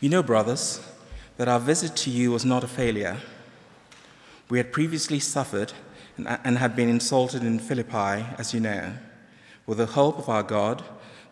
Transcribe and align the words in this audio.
You 0.00 0.08
know, 0.08 0.22
brothers, 0.22 0.80
that 1.36 1.46
our 1.46 1.60
visit 1.60 1.94
to 1.96 2.10
you 2.10 2.32
was 2.32 2.42
not 2.42 2.64
a 2.64 2.68
failure. 2.68 3.18
We 4.48 4.56
had 4.56 4.72
previously 4.72 5.20
suffered 5.20 5.74
and 6.16 6.56
had 6.56 6.74
been 6.74 6.88
insulted 6.88 7.44
in 7.44 7.58
Philippi, 7.58 8.24
as 8.38 8.54
you 8.54 8.60
know. 8.60 8.94
With 9.66 9.76
the 9.76 9.86
help 9.86 10.18
of 10.18 10.30
our 10.30 10.42
God, 10.42 10.82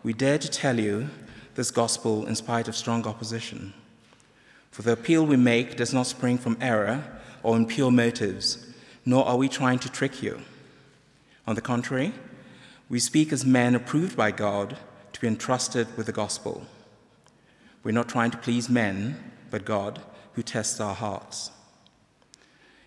we 0.03 0.13
dare 0.13 0.37
to 0.37 0.47
tell 0.47 0.79
you 0.79 1.09
this 1.55 1.71
gospel 1.71 2.27
in 2.27 2.35
spite 2.35 2.67
of 2.67 2.75
strong 2.75 3.07
opposition. 3.07 3.73
For 4.69 4.83
the 4.83 4.91
appeal 4.91 5.25
we 5.25 5.35
make 5.35 5.75
does 5.75 5.91
not 5.91 6.05
spring 6.05 6.37
from 6.37 6.55
error 6.61 7.03
or 7.41 7.57
impure 7.57 7.89
motives, 7.89 8.67
nor 9.03 9.25
are 9.25 9.37
we 9.37 9.49
trying 9.49 9.79
to 9.79 9.91
trick 9.91 10.21
you. 10.21 10.41
On 11.47 11.55
the 11.55 11.61
contrary, 11.61 12.13
we 12.87 12.99
speak 12.99 13.33
as 13.33 13.43
men 13.43 13.73
approved 13.73 14.15
by 14.15 14.29
God 14.29 14.77
to 15.13 15.21
be 15.21 15.27
entrusted 15.27 15.87
with 15.97 16.05
the 16.05 16.11
gospel. 16.11 16.67
We're 17.83 17.91
not 17.91 18.09
trying 18.09 18.31
to 18.31 18.37
please 18.37 18.69
men, 18.69 19.31
but 19.49 19.65
God, 19.65 20.01
who 20.33 20.43
tests 20.43 20.79
our 20.79 20.95
hearts. 20.95 21.51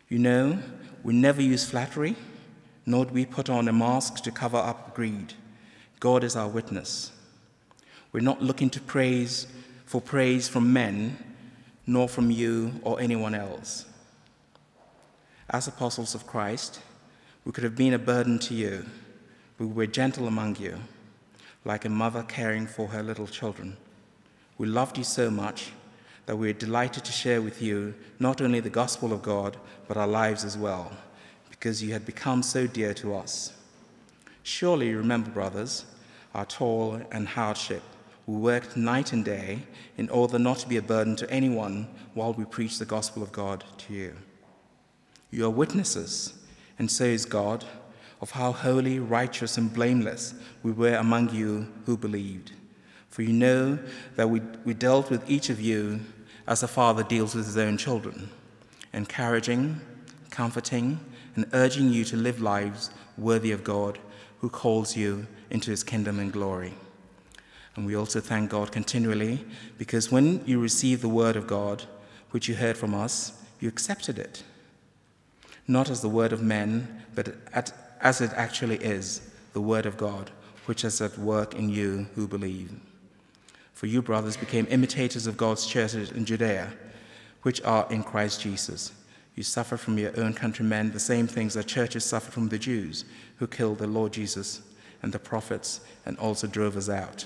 You 0.09 0.19
know, 0.19 0.59
we 1.03 1.15
never 1.15 1.41
use 1.41 1.69
flattery, 1.69 2.17
nor 2.85 3.07
do 3.07 3.15
we 3.15 3.25
put 3.25 3.49
on 3.49 3.69
a 3.69 3.73
mask 3.73 4.23
to 4.25 4.31
cover 4.31 4.59
up 4.59 4.95
greed. 4.95 5.35
God 6.01 6.25
is 6.25 6.37
our 6.37 6.49
witness. 6.49 7.13
We're 8.13 8.21
not 8.21 8.43
looking 8.43 8.71
to 8.71 8.81
praise 8.81 9.47
for 9.87 10.01
praise 10.01 10.49
from 10.49 10.73
men, 10.73 11.17
nor 11.87 12.09
from 12.09 12.31
you 12.31 12.73
or 12.83 13.01
anyone 13.01 13.35
else. 13.35 13.87
As 15.51 15.67
apostles 15.67 16.15
of 16.15 16.27
Christ, 16.27 16.81
we 17.45 17.53
could 17.53 17.65
have 17.65 17.77
been 17.77 17.95
a 17.95 17.99
burden 17.99 18.39
to 18.41 18.55
you. 18.55 18.87
We 19.59 19.67
were 19.67 19.87
gentle 19.87 20.27
among 20.27 20.57
you, 20.57 20.79
like 21.65 21.85
a 21.85 21.89
mother 21.89 22.23
caring 22.23 22.67
for 22.67 22.89
her 22.89 23.03
little 23.03 23.27
children. 23.27 23.77
We 24.59 24.67
loved 24.67 24.99
you 24.99 25.05
so 25.05 25.31
much 25.31 25.73
that 26.27 26.37
we 26.37 26.51
are 26.51 26.55
delighted 26.55 27.05
to 27.05 27.13
share 27.13 27.43
with 27.43 27.61
you 27.61 27.95
not 28.19 28.41
only 28.41 28.61
the 28.61 28.71
gospel 28.71 29.13
of 29.13 29.23
God, 29.23 29.57
but 29.89 29.97
our 29.97 30.07
lives 30.07 30.45
as 30.45 30.57
well, 30.57 30.93
because 31.51 31.83
you 31.83 31.93
had 31.93 32.07
become 32.07 32.43
so 32.43 32.67
dear 32.67 32.95
to 32.95 33.15
us. 33.15 33.53
Surely 34.43 34.89
you 34.91 34.99
remember, 34.99 35.31
brothers, 35.31 35.85
our 36.35 36.45
toil 36.45 37.03
and 37.11 37.29
hardship. 37.29 37.83
We 38.27 38.37
worked 38.37 38.77
night 38.77 39.13
and 39.13 39.25
day 39.25 39.63
in 39.97 40.09
order 40.09 40.39
not 40.39 40.59
to 40.59 40.69
be 40.69 40.77
a 40.77 40.83
burden 40.83 41.17
to 41.17 41.31
anyone 41.31 41.89
while 42.15 42.33
we 42.33 42.45
preach 42.45 42.79
the 42.79 42.85
gospel 42.85 43.23
of 43.23 43.33
God 43.33 43.65
to 43.79 43.95
you. 43.95 44.15
You 45.31 45.47
are 45.47 45.51
witnesses, 45.51 46.35
and 46.79 46.91
so 46.91 47.05
is 47.05 47.25
God, 47.25 47.65
of 48.21 48.31
how 48.31 48.53
holy, 48.53 49.01
righteous, 49.01 49.59
and 49.59 49.73
blameless 49.73 50.35
we 50.63 50.71
were 50.71 50.95
among 50.95 51.35
you 51.35 51.67
who 51.87 51.97
believed. 51.97 52.53
For 53.13 53.21
you 53.21 53.35
know 53.35 53.79
that 54.17 54.31
we, 54.31 54.41
we 54.65 54.73
dealt 54.73 55.11
with 55.11 55.29
each 55.31 55.51
of 55.51 55.61
you 55.61 56.01
as 56.47 56.63
a 56.63 56.67
father 56.67 57.03
deals 57.03 57.35
with 57.35 57.45
his 57.45 57.59
own 57.59 57.77
children, 57.77 58.31
encouraging, 58.95 59.83
comforting, 60.31 60.99
and 61.37 61.45
urging 61.53 61.91
you 61.91 62.05
to 62.07 62.17
live 62.17 62.41
lives 62.41 62.91
worthy 63.19 63.53
of 63.53 63.65
God 63.65 63.99
who 64.39 64.49
calls 64.49 64.97
you 64.97 65.27
into 65.51 65.71
his 65.71 65.85
kingdom 65.85 66.19
and 66.19 66.33
glory. 66.33 66.73
And 67.77 67.85
we 67.85 67.95
also 67.95 68.19
thank 68.19 68.49
God 68.49 68.73
continually 68.73 69.45
because 69.77 70.11
when 70.11 70.43
you 70.47 70.59
received 70.59 71.03
the 71.03 71.09
word 71.11 71.37
of 71.37 71.47
God, 71.47 71.85
which 72.31 72.49
you 72.49 72.55
heard 72.55 72.79
from 72.79 72.95
us, 72.95 73.39
you 73.61 73.69
accepted 73.69 74.19
it. 74.19 74.43
Not 75.69 75.91
as 75.91 76.01
the 76.01 76.09
word 76.09 76.33
of 76.33 76.41
men, 76.41 77.03
but 77.15 77.35
as 78.01 78.23
it 78.23 78.31
actually 78.37 78.77
is, 78.77 79.31
the 79.53 79.61
word 79.61 79.85
of 79.85 79.99
God, 79.99 80.31
which 80.65 80.83
is 80.83 81.03
at 81.03 81.19
work 81.19 81.55
in 81.55 81.69
you 81.69 82.07
who 82.15 82.27
believe. 82.27 82.73
For 83.73 83.87
you, 83.87 84.03
brothers, 84.03 84.37
became 84.37 84.67
imitators 84.71 85.27
of 85.27 85.37
God's 85.37 85.67
churches 85.67 86.11
in 86.13 86.25
Judea, 86.25 86.73
which 87.43 87.63
are 87.63 87.87
in 87.91 88.03
Christ 88.03 88.41
Jesus. 88.41 88.93
You 89.35 89.43
suffer 89.43 89.77
from 89.77 89.99
your 89.99 90.19
own 90.21 90.35
countrymen 90.35 90.93
the 90.93 91.01
same 91.01 91.27
things 91.27 91.55
that 91.55 91.67
churches 91.67 92.05
suffered 92.05 92.35
from 92.35 92.49
the 92.49 92.59
Jews, 92.59 93.05
who 93.37 93.47
killed 93.47 93.79
the 93.79 93.87
Lord 93.87 94.13
Jesus 94.13 94.63
and 95.03 95.13
the 95.13 95.19
prophets 95.19 95.81
and 96.07 96.19
also 96.19 96.47
drove 96.47 96.77
us 96.77 96.89
out. 96.89 97.25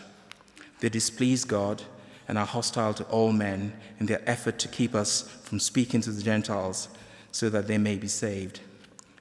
They 0.80 0.88
displease 0.88 1.44
God 1.44 1.82
and 2.28 2.38
are 2.38 2.46
hostile 2.46 2.94
to 2.94 3.04
all 3.04 3.32
men 3.32 3.72
in 3.98 4.06
their 4.06 4.22
effort 4.28 4.58
to 4.60 4.68
keep 4.68 4.94
us 4.94 5.22
from 5.22 5.60
speaking 5.60 6.00
to 6.02 6.10
the 6.10 6.22
Gentiles 6.22 6.88
so 7.32 7.48
that 7.50 7.66
they 7.66 7.78
may 7.78 7.96
be 7.96 8.08
saved. 8.08 8.60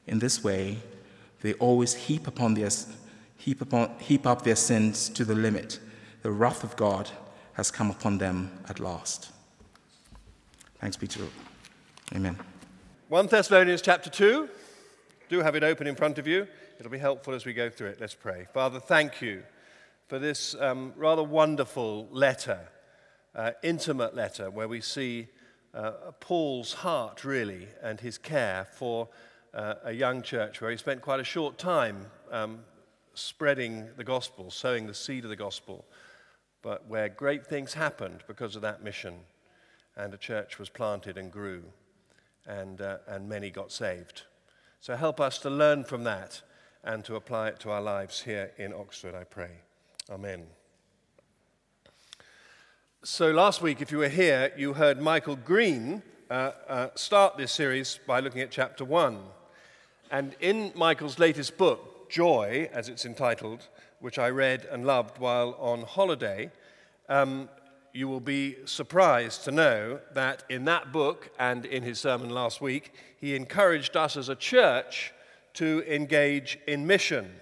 In 0.08 0.20
this 0.20 0.44
way, 0.44 0.78
they 1.42 1.54
always 1.56 1.94
heap, 1.94 2.28
upon 2.28 2.54
their, 2.54 2.70
heap, 3.38 3.62
upon, 3.62 3.92
heap 4.00 4.26
up 4.26 4.44
their 4.44 4.56
sins 4.56 5.10
to 5.10 5.26
the 5.26 5.36
limit. 5.36 5.80
The 6.26 6.32
wrath 6.32 6.64
of 6.64 6.76
God 6.76 7.12
has 7.54 7.70
come 7.70 7.92
upon 7.92 8.18
them 8.18 8.50
at 8.68 8.80
last. 8.80 9.30
Thanks 10.80 10.98
be 10.98 11.06
to 11.06 11.20
God. 11.20 11.30
Amen. 12.16 12.36
1 13.10 13.28
Thessalonians 13.28 13.84
chapter 13.84 14.10
2. 14.10 14.50
Do 15.30 15.42
have 15.42 15.54
it 15.54 15.64
open 15.64 15.86
in 15.86 15.94
front 15.94 16.18
of 16.18 16.26
you. 16.26 16.48
It'll 16.80 16.92
be 16.92 16.98
helpful 16.98 17.36
as 17.36 17.46
we 17.46 17.54
go 17.54 17.70
through 17.70 17.90
it. 17.90 18.02
Let's 18.02 18.16
pray. 18.16 18.48
Father, 18.56 18.80
thank 18.80 19.22
you 19.22 19.44
for 20.08 20.18
this 20.18 20.56
um, 20.60 20.94
rather 20.96 21.22
wonderful 21.22 22.08
letter, 22.10 22.70
uh, 23.36 23.52
intimate 23.62 24.16
letter, 24.16 24.50
where 24.50 24.68
we 24.68 24.82
see 24.82 25.28
uh, 25.76 25.92
Paul's 26.20 26.74
heart, 26.74 27.24
really, 27.24 27.68
and 27.84 28.00
his 28.00 28.18
care 28.18 28.66
for 28.74 29.10
uh, 29.54 29.76
a 29.84 29.92
young 29.92 30.24
church 30.24 30.60
where 30.60 30.72
he 30.72 30.78
spent 30.78 31.04
quite 31.04 31.20
a 31.20 31.24
short 31.24 31.60
time 31.60 32.08
um, 32.32 32.62
spreading 33.14 33.90
the 33.96 34.04
gospel, 34.04 34.50
sowing 34.50 34.88
the 34.88 34.94
seed 34.96 35.24
of 35.24 35.30
the 35.30 35.36
gospel 35.36 35.86
but 36.66 36.88
where 36.88 37.08
great 37.10 37.46
things 37.46 37.76
happened 37.76 38.24
because 38.26 38.56
of 38.56 38.64
that 38.64 38.84
mission. 38.84 39.14
And 39.96 40.12
a 40.16 40.18
church 40.18 40.58
was 40.58 40.68
planted 40.68 41.16
and 41.16 41.32
grew, 41.32 41.64
and, 42.48 42.82
uh, 42.82 42.98
and 43.08 43.30
many 43.30 43.52
got 43.52 43.72
saved. 43.72 44.24
So 44.82 44.96
help 44.96 45.22
us 45.22 45.38
to 45.40 45.50
learn 45.52 45.84
from 45.84 46.04
that 46.06 46.42
and 46.84 47.06
to 47.06 47.18
apply 47.18 47.50
it 47.50 47.60
to 47.60 47.70
our 47.70 47.82
lives 47.82 48.24
here 48.24 48.52
in 48.58 48.74
Oxford, 48.74 49.14
I 49.14 49.26
pray. 49.26 49.52
Amen. 50.10 50.48
So, 53.04 53.30
last 53.30 53.62
week, 53.62 53.80
if 53.80 53.92
you 53.92 54.00
were 54.00 54.10
here, 54.10 54.52
you 54.58 54.74
heard 54.74 55.00
Michael 55.00 55.36
Green 55.36 56.02
uh, 56.32 56.52
uh, 56.68 56.88
start 56.96 57.38
this 57.38 57.52
series 57.52 58.00
by 58.08 58.20
looking 58.20 58.42
at 58.42 58.50
chapter 58.50 58.84
1. 58.84 59.20
And 60.10 60.36
in 60.40 60.72
Michael's 60.76 61.20
latest 61.20 61.60
book, 61.60 61.95
Joy, 62.10 62.70
as 62.74 62.90
it's 62.90 63.06
entitled, 63.06 63.68
which 64.00 64.20
I 64.20 64.30
read 64.30 64.66
and 64.66 64.86
loved 64.86 65.18
while 65.18 65.56
on 65.60 65.82
holiday, 65.84 66.52
um, 67.10 67.50
you 67.94 68.08
will 68.08 68.20
be 68.20 68.58
surprised 68.66 69.46
to 69.46 69.52
know 69.52 70.00
that 70.14 70.44
in 70.50 70.66
that 70.66 70.92
book 70.92 71.30
and 71.40 71.66
in 71.66 71.82
his 71.82 72.00
sermon 72.00 72.30
last 72.30 72.60
week, 72.60 72.94
he 73.18 73.36
encouraged 73.36 73.96
us 73.96 74.18
as 74.18 74.28
a 74.28 74.36
church 74.36 75.14
to 75.54 75.82
engage 75.88 76.60
in 76.68 76.86
mission, 76.86 77.34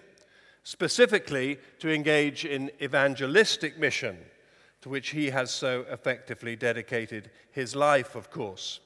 specifically 0.63 1.57
to 1.79 1.91
engage 1.91 2.45
in 2.45 2.69
evangelistic 2.81 3.79
mission, 3.79 4.17
to 4.81 4.89
which 4.89 5.09
he 5.09 5.31
has 5.31 5.49
so 5.49 5.85
effectively 5.89 6.55
dedicated 6.55 7.31
his 7.51 7.75
life, 7.75 8.15
of 8.15 8.29
course. 8.29 8.79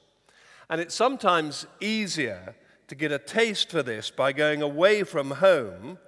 And 0.70 0.80
it's 0.80 0.94
sometimes 0.94 1.66
easier 1.80 2.54
to 2.88 2.94
get 2.94 3.12
a 3.12 3.18
taste 3.18 3.70
for 3.70 3.82
this 3.82 4.10
by 4.10 4.32
going 4.32 4.62
away 4.62 5.02
from 5.02 5.30
home 5.30 5.98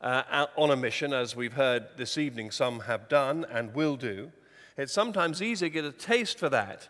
uh, 0.00 0.46
on 0.56 0.70
a 0.70 0.76
mission, 0.76 1.12
as 1.12 1.36
we've 1.36 1.52
heard 1.52 1.84
this 1.96 2.16
evening, 2.16 2.50
some 2.50 2.80
have 2.80 3.08
done 3.08 3.46
and 3.52 3.72
will 3.74 3.96
do. 3.96 4.32
It's 4.78 4.92
sometimes 4.92 5.42
easy 5.42 5.66
to 5.66 5.70
get 5.70 5.84
a 5.84 5.92
taste 5.92 6.38
for 6.38 6.48
that. 6.48 6.88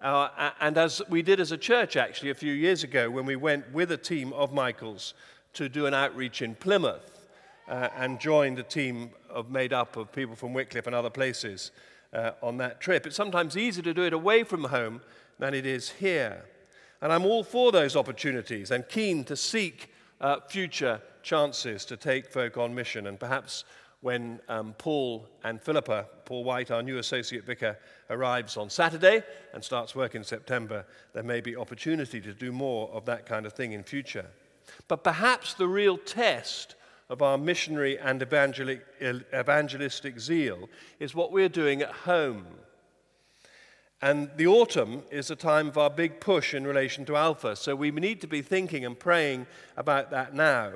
Uh, 0.00 0.50
and 0.60 0.78
as 0.78 1.02
we 1.08 1.22
did 1.22 1.40
as 1.40 1.50
a 1.50 1.56
church 1.56 1.96
actually 1.96 2.30
a 2.30 2.34
few 2.34 2.52
years 2.52 2.84
ago 2.84 3.10
when 3.10 3.26
we 3.26 3.36
went 3.36 3.70
with 3.72 3.90
a 3.90 3.96
team 3.96 4.32
of 4.32 4.52
Michael's 4.52 5.14
to 5.54 5.68
do 5.68 5.86
an 5.86 5.94
outreach 5.94 6.42
in 6.42 6.54
Plymouth 6.54 7.26
uh, 7.68 7.88
and 7.96 8.20
joined 8.20 8.58
a 8.58 8.62
team 8.62 9.10
of, 9.28 9.50
made 9.50 9.72
up 9.72 9.96
of 9.96 10.12
people 10.12 10.36
from 10.36 10.52
Wycliffe 10.52 10.86
and 10.86 10.94
other 10.94 11.10
places 11.10 11.72
uh, 12.12 12.32
on 12.42 12.58
that 12.58 12.80
trip. 12.80 13.06
It's 13.06 13.16
sometimes 13.16 13.56
easier 13.56 13.82
to 13.82 13.94
do 13.94 14.02
it 14.02 14.12
away 14.12 14.44
from 14.44 14.64
home 14.64 15.00
than 15.38 15.52
it 15.52 15.66
is 15.66 15.90
here. 15.90 16.44
And 17.02 17.12
I'm 17.12 17.26
all 17.26 17.44
for 17.44 17.72
those 17.72 17.96
opportunities 17.96 18.70
and 18.70 18.88
keen 18.88 19.24
to 19.24 19.36
seek 19.36 19.90
uh, 20.20 20.40
future 20.48 21.00
chances 21.22 21.84
to 21.86 21.96
take 21.96 22.30
folk 22.30 22.56
on 22.56 22.74
mission. 22.74 23.06
And 23.06 23.18
perhaps 23.18 23.64
when 24.00 24.38
um, 24.48 24.74
Paul 24.76 25.26
and 25.44 25.60
Philippa, 25.62 26.06
Paul 26.26 26.44
White, 26.44 26.70
our 26.70 26.82
new 26.82 26.98
associate 26.98 27.46
vicar, 27.46 27.78
arrives 28.10 28.56
on 28.56 28.68
Saturday 28.68 29.22
and 29.54 29.64
starts 29.64 29.94
work 29.94 30.14
in 30.14 30.22
September, 30.22 30.84
there 31.14 31.22
may 31.22 31.40
be 31.40 31.56
opportunity 31.56 32.20
to 32.20 32.34
do 32.34 32.52
more 32.52 32.90
of 32.90 33.06
that 33.06 33.24
kind 33.24 33.46
of 33.46 33.54
thing 33.54 33.72
in 33.72 33.82
future. 33.82 34.26
But 34.88 35.04
perhaps 35.04 35.54
the 35.54 35.68
real 35.68 35.96
test 35.96 36.74
of 37.08 37.22
our 37.22 37.38
missionary 37.38 37.98
and 37.98 38.22
evangelistic 38.22 40.20
zeal 40.20 40.68
is 41.00 41.14
what 41.14 41.32
we're 41.32 41.48
doing 41.48 41.82
at 41.82 41.90
home. 41.90 42.44
And 44.04 44.28
the 44.36 44.48
autumn 44.48 45.02
is 45.10 45.30
a 45.30 45.34
time 45.34 45.68
of 45.68 45.78
our 45.78 45.88
big 45.88 46.20
push 46.20 46.52
in 46.52 46.66
relation 46.66 47.06
to 47.06 47.16
Alpha, 47.16 47.56
so 47.56 47.74
we 47.74 47.90
need 47.90 48.20
to 48.20 48.26
be 48.26 48.42
thinking 48.42 48.84
and 48.84 48.98
praying 48.98 49.46
about 49.78 50.10
that 50.10 50.34
now. 50.34 50.72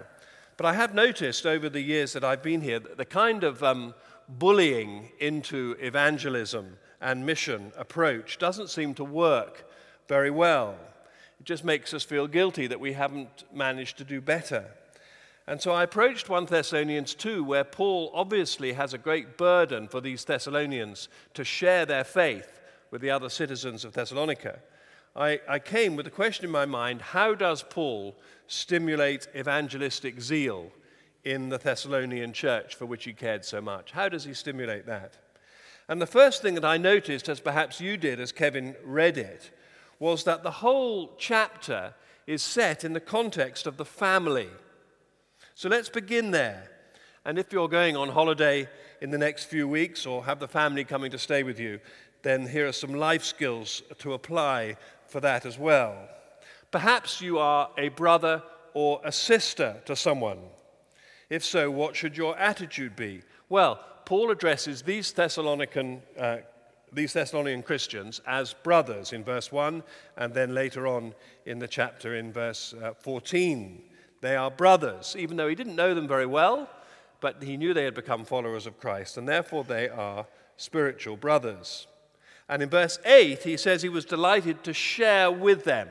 But 0.56 0.64
I 0.64 0.72
have 0.72 0.94
noticed 0.94 1.44
over 1.44 1.68
the 1.68 1.82
years 1.82 2.14
that 2.14 2.24
I've 2.24 2.42
been 2.42 2.62
here 2.62 2.80
that 2.80 2.96
the 2.96 3.04
kind 3.04 3.44
of 3.44 3.62
um, 3.62 3.92
bullying 4.30 5.10
into 5.18 5.76
evangelism 5.78 6.78
and 7.02 7.26
mission 7.26 7.70
approach 7.76 8.38
doesn't 8.38 8.70
seem 8.70 8.94
to 8.94 9.04
work 9.04 9.70
very 10.08 10.30
well. 10.30 10.74
It 11.38 11.44
just 11.44 11.66
makes 11.66 11.92
us 11.92 12.04
feel 12.04 12.28
guilty 12.28 12.66
that 12.66 12.80
we 12.80 12.94
haven't 12.94 13.44
managed 13.52 13.98
to 13.98 14.04
do 14.04 14.22
better. 14.22 14.64
And 15.46 15.60
so 15.60 15.72
I 15.72 15.82
approached 15.82 16.30
1 16.30 16.46
Thessalonians 16.46 17.14
2, 17.14 17.44
where 17.44 17.64
Paul 17.64 18.10
obviously 18.14 18.72
has 18.72 18.94
a 18.94 18.98
great 18.98 19.36
burden 19.36 19.86
for 19.86 20.00
these 20.00 20.24
Thessalonians 20.24 21.10
to 21.34 21.44
share 21.44 21.84
their 21.84 22.04
faith 22.04 22.57
with 22.90 23.00
the 23.00 23.10
other 23.10 23.28
citizens 23.28 23.84
of 23.84 23.92
Thessalonica. 23.92 24.60
I, 25.16 25.40
I 25.48 25.58
came 25.58 25.96
with 25.96 26.06
a 26.06 26.10
question 26.10 26.44
in 26.44 26.50
my 26.50 26.66
mind 26.66 27.00
how 27.00 27.34
does 27.34 27.62
Paul 27.62 28.16
stimulate 28.46 29.26
evangelistic 29.36 30.20
zeal 30.20 30.70
in 31.24 31.48
the 31.48 31.58
Thessalonian 31.58 32.32
church 32.32 32.74
for 32.74 32.86
which 32.86 33.04
he 33.04 33.12
cared 33.12 33.44
so 33.44 33.60
much? 33.60 33.92
How 33.92 34.08
does 34.08 34.24
he 34.24 34.34
stimulate 34.34 34.86
that? 34.86 35.18
And 35.88 36.00
the 36.00 36.06
first 36.06 36.42
thing 36.42 36.54
that 36.54 36.64
I 36.64 36.76
noticed, 36.76 37.28
as 37.28 37.40
perhaps 37.40 37.80
you 37.80 37.96
did 37.96 38.20
as 38.20 38.30
Kevin 38.30 38.76
read 38.84 39.16
it, 39.16 39.50
was 39.98 40.24
that 40.24 40.42
the 40.42 40.50
whole 40.50 41.14
chapter 41.18 41.94
is 42.26 42.42
set 42.42 42.84
in 42.84 42.92
the 42.92 43.00
context 43.00 43.66
of 43.66 43.78
the 43.78 43.84
family. 43.84 44.48
So 45.54 45.68
let's 45.68 45.88
begin 45.88 46.30
there. 46.30 46.70
And 47.24 47.38
if 47.38 47.52
you're 47.52 47.68
going 47.68 47.96
on 47.96 48.10
holiday 48.10 48.68
in 49.00 49.10
the 49.10 49.18
next 49.18 49.44
few 49.44 49.66
weeks 49.66 50.06
or 50.06 50.24
have 50.24 50.38
the 50.38 50.48
family 50.48 50.84
coming 50.84 51.10
to 51.10 51.18
stay 51.18 51.42
with 51.42 51.58
you, 51.58 51.80
then 52.22 52.46
here 52.46 52.66
are 52.66 52.72
some 52.72 52.94
life 52.94 53.24
skills 53.24 53.82
to 53.98 54.12
apply 54.12 54.76
for 55.06 55.20
that 55.20 55.46
as 55.46 55.58
well. 55.58 56.08
Perhaps 56.70 57.20
you 57.20 57.38
are 57.38 57.70
a 57.78 57.88
brother 57.88 58.42
or 58.74 59.00
a 59.04 59.12
sister 59.12 59.76
to 59.86 59.96
someone. 59.96 60.40
If 61.30 61.44
so, 61.44 61.70
what 61.70 61.96
should 61.96 62.16
your 62.16 62.38
attitude 62.38 62.96
be? 62.96 63.22
Well, 63.48 63.84
Paul 64.04 64.30
addresses 64.30 64.82
these 64.82 65.12
Thessalonican, 65.12 66.00
uh, 66.18 66.38
these 66.92 67.12
Thessalonian 67.12 67.62
Christians 67.62 68.20
as 68.26 68.54
brothers 68.54 69.12
in 69.12 69.24
verse 69.24 69.52
1, 69.52 69.82
and 70.16 70.32
then 70.32 70.54
later 70.54 70.86
on 70.86 71.14
in 71.46 71.58
the 71.58 71.68
chapter 71.68 72.16
in 72.16 72.32
verse 72.32 72.74
uh, 72.82 72.94
14. 72.94 73.82
They 74.20 74.36
are 74.36 74.50
brothers, 74.50 75.14
even 75.18 75.36
though 75.36 75.48
he 75.48 75.54
didn't 75.54 75.76
know 75.76 75.94
them 75.94 76.08
very 76.08 76.26
well, 76.26 76.68
but 77.20 77.42
he 77.42 77.56
knew 77.56 77.74
they 77.74 77.84
had 77.84 77.94
become 77.94 78.24
followers 78.24 78.66
of 78.66 78.80
Christ, 78.80 79.16
and 79.16 79.28
therefore 79.28 79.64
they 79.64 79.88
are 79.88 80.26
spiritual 80.56 81.16
brothers. 81.16 81.86
And 82.48 82.62
in 82.62 82.70
verse 82.70 82.98
8, 83.04 83.42
he 83.42 83.56
says 83.56 83.82
he 83.82 83.88
was 83.88 84.04
delighted 84.04 84.64
to 84.64 84.72
share 84.72 85.30
with 85.30 85.64
them, 85.64 85.88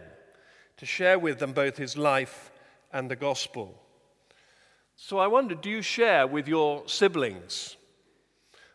to 0.77 0.85
share 0.85 1.19
with 1.19 1.39
them 1.39 1.53
both 1.53 1.77
his 1.77 1.97
life 1.97 2.51
and 2.91 3.09
the 3.09 3.15
gospel. 3.15 3.79
So 4.95 5.19
I 5.19 5.27
wonder 5.27 5.53
do 5.53 5.69
you 5.69 5.83
share 5.83 6.25
with 6.25 6.47
your 6.47 6.87
siblings? 6.87 7.75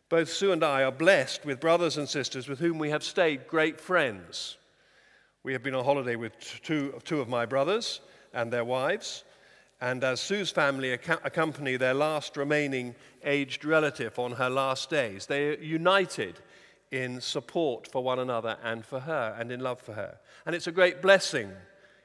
Both 0.09 0.29
Sue 0.29 0.53
and 0.53 0.63
I 0.63 0.85
are 0.85 0.93
blessed 0.93 1.45
with 1.45 1.59
brothers 1.59 1.97
and 1.97 2.09
sisters 2.09 2.47
with 2.47 2.61
whom 2.61 2.79
we 2.79 2.91
have 2.91 3.03
stayed 3.03 3.49
great 3.49 3.81
friends. 3.81 4.59
We 5.43 5.53
have 5.55 5.63
been 5.63 5.75
on 5.75 5.85
holiday 5.85 6.15
with 6.15 6.39
two, 6.63 7.01
two 7.05 7.21
of 7.21 7.29
my 7.29 7.47
brothers 7.47 8.01
and 8.33 8.53
their 8.53 8.65
wives, 8.65 9.25
and 9.81 10.05
as 10.05 10.21
Sue's 10.21 10.53
family 10.53 10.93
accompany 10.93 11.77
their 11.77 11.95
last 11.95 12.37
remaining 12.37 12.95
aged 13.25 13.65
relative 13.65 14.17
on 14.17 14.31
her 14.33 14.49
last 14.49 14.89
days, 14.91 15.27
they 15.27 15.49
are 15.49 15.59
united 15.61 16.39
in 16.93 17.21
support 17.21 17.89
for 17.89 18.05
one 18.05 18.19
another 18.19 18.57
and 18.63 18.85
for 18.85 19.01
her 19.01 19.35
and 19.39 19.51
in 19.51 19.61
love 19.61 19.81
for 19.81 19.95
her. 19.95 20.19
And 20.47 20.55
it's 20.55 20.67
a 20.67 20.73
great 20.73 21.03
blessing 21.03 21.51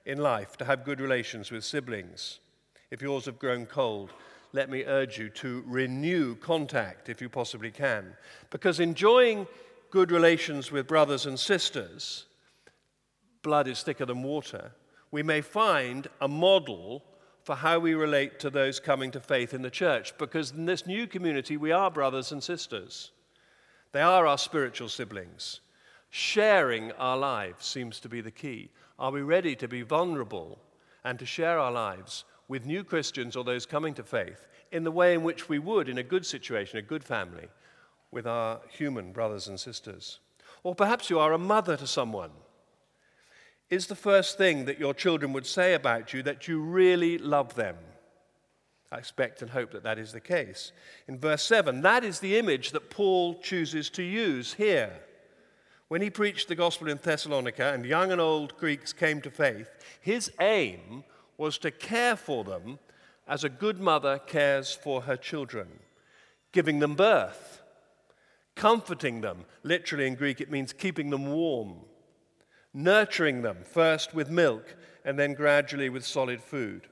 in 0.06 0.18
life 0.18 0.58
to 0.58 0.66
have 0.66 0.86
good 0.86 1.02
relations 1.02 1.52
with 1.52 1.66
siblings. 1.66 2.40
If 2.90 3.02
yours 3.02 3.26
have 3.26 3.38
grown 3.38 3.66
cold, 3.66 4.12
let 4.54 4.70
me 4.70 4.86
urge 4.86 5.20
you 5.20 5.30
to 5.30 5.62
renew 5.68 6.36
contact 6.36 7.10
if 7.10 7.22
you 7.22 7.28
possibly 7.28 7.70
can. 7.70 8.16
Because 8.50 8.80
enjoying 8.80 9.46
good 9.92 10.10
relations 10.10 10.72
with 10.72 10.88
brothers 10.88 11.26
and 11.26 11.38
sisters, 11.38 12.26
blood 13.44 13.68
is 13.68 13.84
thicker 13.84 14.06
than 14.06 14.24
water, 14.24 14.72
we 15.12 15.22
may 15.22 15.42
find 15.42 16.08
a 16.22 16.28
model 16.30 17.04
for 17.44 17.56
how 17.56 17.80
we 17.80 17.94
relate 17.94 18.40
to 18.40 18.50
those 18.50 18.80
coming 18.80 19.12
to 19.12 19.20
faith 19.20 19.54
in 19.54 19.62
the 19.62 19.70
church. 19.70 20.18
Because 20.18 20.52
in 20.52 20.66
this 20.66 20.86
new 20.86 21.08
community, 21.08 21.58
we 21.58 21.72
are 21.74 21.92
brothers 21.92 22.32
and 22.32 22.42
sisters, 22.42 23.12
they 23.92 24.02
are 24.02 24.28
our 24.28 24.38
spiritual 24.38 24.90
siblings. 24.90 25.62
Sharing 26.10 26.92
our 26.94 27.18
lives 27.18 27.66
seems 27.66 28.00
to 28.00 28.10
be 28.10 28.22
the 28.22 28.32
key. 28.32 28.70
Are 29.00 29.12
we 29.12 29.22
ready 29.22 29.56
to 29.56 29.68
be 29.68 29.82
vulnerable 29.82 30.60
and 31.04 31.20
to 31.20 31.26
share 31.26 31.60
our 31.60 31.72
lives 31.72 32.26
with 32.48 32.66
new 32.66 32.84
Christians 32.84 33.36
or 33.36 33.44
those 33.44 33.66
coming 33.66 33.94
to 33.96 34.04
faith 34.04 34.48
in 34.72 34.84
the 34.84 34.92
way 34.92 35.14
in 35.14 35.24
which 35.24 35.50
we 35.50 35.60
would 35.60 35.90
in 35.90 35.98
a 35.98 36.04
good 36.04 36.26
situation, 36.26 36.78
a 36.78 36.82
good 36.82 37.04
family, 37.04 37.48
with 38.12 38.26
our 38.26 38.62
human 38.70 39.12
brothers 39.12 39.48
and 39.48 39.60
sisters? 39.60 40.20
Or 40.64 40.74
perhaps 40.76 41.10
you 41.10 41.20
are 41.20 41.34
a 41.34 41.38
mother 41.38 41.78
to 41.78 41.88
someone 41.88 42.32
is 43.70 43.88
the 43.88 43.96
first 43.96 44.38
thing 44.38 44.66
that 44.66 44.80
your 44.80 44.94
children 44.94 45.34
would 45.34 45.46
say 45.46 45.74
about 45.74 46.14
you 46.14 46.24
that 46.24 46.48
you 46.48 46.60
really 46.60 47.18
love 47.18 47.54
them. 47.56 47.76
I 48.92 48.98
expect 48.98 49.42
and 49.42 49.52
hope 49.52 49.72
that 49.72 49.84
that 49.84 50.00
is 50.00 50.14
the 50.14 50.22
case. 50.22 50.72
In 51.08 51.20
verse 51.20 51.44
7, 51.44 51.82
that 51.82 52.04
is 52.04 52.20
the 52.20 52.38
image 52.38 52.72
that 52.72 52.90
Paul 52.90 53.40
chooses 53.40 53.90
to 53.92 54.04
use 54.04 54.54
here. 54.54 54.94
When 55.90 56.02
he 56.02 56.10
preached 56.10 56.48
the 56.48 56.56
gospel 56.56 56.90
in 56.90 57.00
Thessalonica 57.02 57.74
and 57.74 57.86
young 57.86 58.12
and 58.12 58.22
old 58.22 58.58
Greeks 58.58 58.94
came 58.94 59.22
to 59.22 59.32
faith, 59.32 59.70
his 60.02 60.32
aim 60.40 61.04
was 61.38 61.58
to 61.60 61.72
care 61.72 62.16
for 62.16 62.44
them 62.44 62.80
as 63.28 63.44
a 63.44 63.50
good 63.50 63.80
mother 63.80 64.20
cares 64.20 64.74
for 64.74 65.02
her 65.02 65.18
children, 65.18 65.68
giving 66.52 66.80
them 66.80 66.96
birth, 66.96 67.62
comforting 68.56 69.22
them. 69.22 69.46
Literally 69.64 70.08
in 70.08 70.16
Greek, 70.16 70.42
it 70.42 70.52
means 70.52 70.74
keeping 70.74 71.10
them 71.10 71.28
warm 71.28 71.82
nurturing 72.78 73.42
them 73.42 73.58
first 73.64 74.14
with 74.14 74.30
milk 74.30 74.76
and 75.04 75.18
then 75.18 75.34
gradually 75.34 75.90
with 75.90 76.06
solid 76.06 76.42
food. 76.42 76.88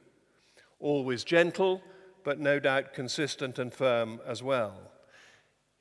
Always 0.80 1.24
gentle, 1.24 1.82
but 2.24 2.40
no 2.40 2.60
doubt 2.60 2.94
consistent 2.94 3.60
and 3.60 3.74
firm 3.74 4.20
as 4.26 4.44
well. 4.44 4.80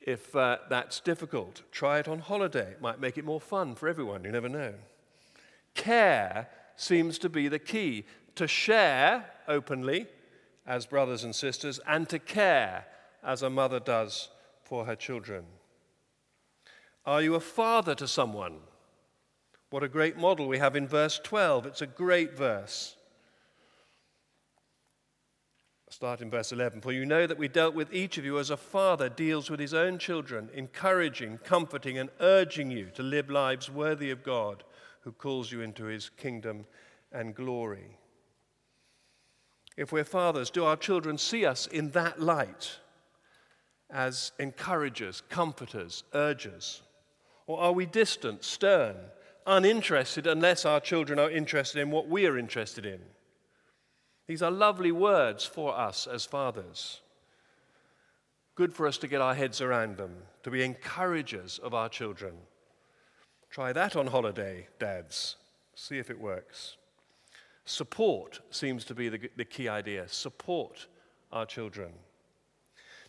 If 0.00 0.36
uh, 0.36 0.58
that's 0.68 1.00
difficult, 1.00 1.62
try 1.72 1.98
it 1.98 2.08
on 2.08 2.18
holiday. 2.18 2.72
It 2.72 2.82
might 2.82 3.00
make 3.00 3.16
it 3.16 3.24
more 3.24 3.40
fun 3.40 3.74
for 3.74 3.88
everyone, 3.88 4.24
you 4.24 4.32
never 4.32 4.48
know. 4.48 4.74
Care 5.74 6.48
seems 6.76 7.18
to 7.18 7.28
be 7.28 7.48
the 7.48 7.58
key 7.58 8.04
to 8.36 8.46
share 8.46 9.30
openly 9.48 10.06
as 10.66 10.86
brothers 10.86 11.24
and 11.24 11.34
sisters 11.34 11.80
and 11.86 12.08
to 12.08 12.18
care 12.18 12.86
as 13.22 13.42
a 13.42 13.50
mother 13.50 13.80
does 13.80 14.28
for 14.62 14.84
her 14.84 14.96
children. 14.96 15.44
Are 17.06 17.22
you 17.22 17.34
a 17.34 17.40
father 17.40 17.94
to 17.96 18.08
someone? 18.08 18.58
What 19.70 19.82
a 19.82 19.88
great 19.88 20.16
model 20.16 20.46
we 20.46 20.58
have 20.58 20.76
in 20.76 20.86
verse 20.86 21.20
12. 21.22 21.66
It's 21.66 21.82
a 21.82 21.86
great 21.86 22.36
verse. 22.36 22.96
Start 25.94 26.22
in 26.22 26.28
verse 26.28 26.50
11. 26.50 26.80
For 26.80 26.90
you 26.90 27.06
know 27.06 27.24
that 27.24 27.38
we 27.38 27.46
dealt 27.46 27.76
with 27.76 27.94
each 27.94 28.18
of 28.18 28.24
you 28.24 28.40
as 28.40 28.50
a 28.50 28.56
father 28.56 29.08
deals 29.08 29.48
with 29.48 29.60
his 29.60 29.72
own 29.72 29.96
children, 30.00 30.50
encouraging, 30.52 31.38
comforting, 31.44 31.98
and 31.98 32.10
urging 32.18 32.68
you 32.68 32.86
to 32.96 33.02
live 33.04 33.30
lives 33.30 33.70
worthy 33.70 34.10
of 34.10 34.24
God 34.24 34.64
who 35.02 35.12
calls 35.12 35.52
you 35.52 35.60
into 35.60 35.84
his 35.84 36.08
kingdom 36.08 36.66
and 37.12 37.32
glory. 37.32 37.96
If 39.76 39.92
we're 39.92 40.02
fathers, 40.02 40.50
do 40.50 40.64
our 40.64 40.76
children 40.76 41.16
see 41.16 41.46
us 41.46 41.68
in 41.68 41.92
that 41.92 42.20
light 42.20 42.80
as 43.88 44.32
encouragers, 44.40 45.22
comforters, 45.28 46.02
urgers? 46.12 46.82
Or 47.46 47.60
are 47.60 47.72
we 47.72 47.86
distant, 47.86 48.42
stern, 48.42 48.96
uninterested 49.46 50.26
unless 50.26 50.64
our 50.64 50.80
children 50.80 51.20
are 51.20 51.30
interested 51.30 51.80
in 51.80 51.92
what 51.92 52.08
we 52.08 52.26
are 52.26 52.36
interested 52.36 52.84
in. 52.84 53.00
These 54.26 54.42
are 54.42 54.50
lovely 54.50 54.92
words 54.92 55.44
for 55.44 55.76
us 55.76 56.06
as 56.06 56.24
fathers. 56.24 57.00
Good 58.54 58.72
for 58.72 58.86
us 58.86 58.98
to 58.98 59.08
get 59.08 59.20
our 59.20 59.34
heads 59.34 59.60
around 59.60 59.96
them, 59.96 60.14
to 60.44 60.50
be 60.50 60.62
encouragers 60.62 61.58
of 61.58 61.74
our 61.74 61.88
children. 61.88 62.34
Try 63.50 63.72
that 63.72 63.96
on 63.96 64.06
holiday, 64.06 64.68
dads. 64.78 65.36
See 65.74 65.98
if 65.98 66.10
it 66.10 66.20
works. 66.20 66.76
Support 67.64 68.40
seems 68.50 68.84
to 68.84 68.94
be 68.94 69.08
the, 69.08 69.30
the 69.36 69.44
key 69.44 69.68
idea. 69.68 70.08
Support 70.08 70.86
our 71.32 71.46
children. 71.46 71.92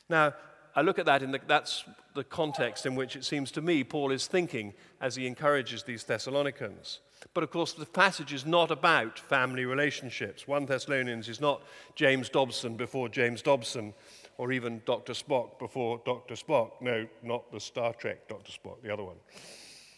Now, 0.10 0.34
I 0.76 0.82
look 0.82 1.00
at 1.00 1.06
that 1.06 1.22
the, 1.22 1.40
that's 1.48 1.86
the 2.16 2.24
context 2.24 2.86
in 2.86 2.96
which 2.96 3.16
it 3.16 3.24
seems 3.24 3.52
to 3.52 3.62
me 3.62 3.84
Paul 3.84 4.12
is 4.12 4.28
thinking 4.28 4.74
as 5.00 5.16
he 5.16 5.26
encourages 5.28 5.84
these 5.84 6.04
Thessalonians. 6.04 7.00
But 7.34 7.44
of 7.44 7.52
course, 7.52 7.74
the 7.74 7.86
passage 7.86 8.34
is 8.34 8.46
not 8.46 8.72
about 8.72 9.20
family 9.20 9.66
relationships. 9.66 10.48
1 10.48 10.66
Thessalonians 10.66 11.28
is 11.28 11.42
not 11.42 11.64
James 11.96 12.30
Dobson 12.30 12.76
before 12.76 13.10
James 13.10 13.42
Dobson, 13.42 13.94
or 14.38 14.52
even 14.52 14.82
Dr. 14.86 15.14
Spock 15.14 15.60
before 15.60 16.02
Dr. 16.06 16.36
Spock. 16.36 16.72
No, 16.82 17.08
not 17.24 17.52
the 17.52 17.60
Star 17.60 17.94
Trek 17.94 18.28
Dr. 18.28 18.52
Spock, 18.52 18.82
the 18.82 18.92
other 18.92 19.04
one. 19.04 19.18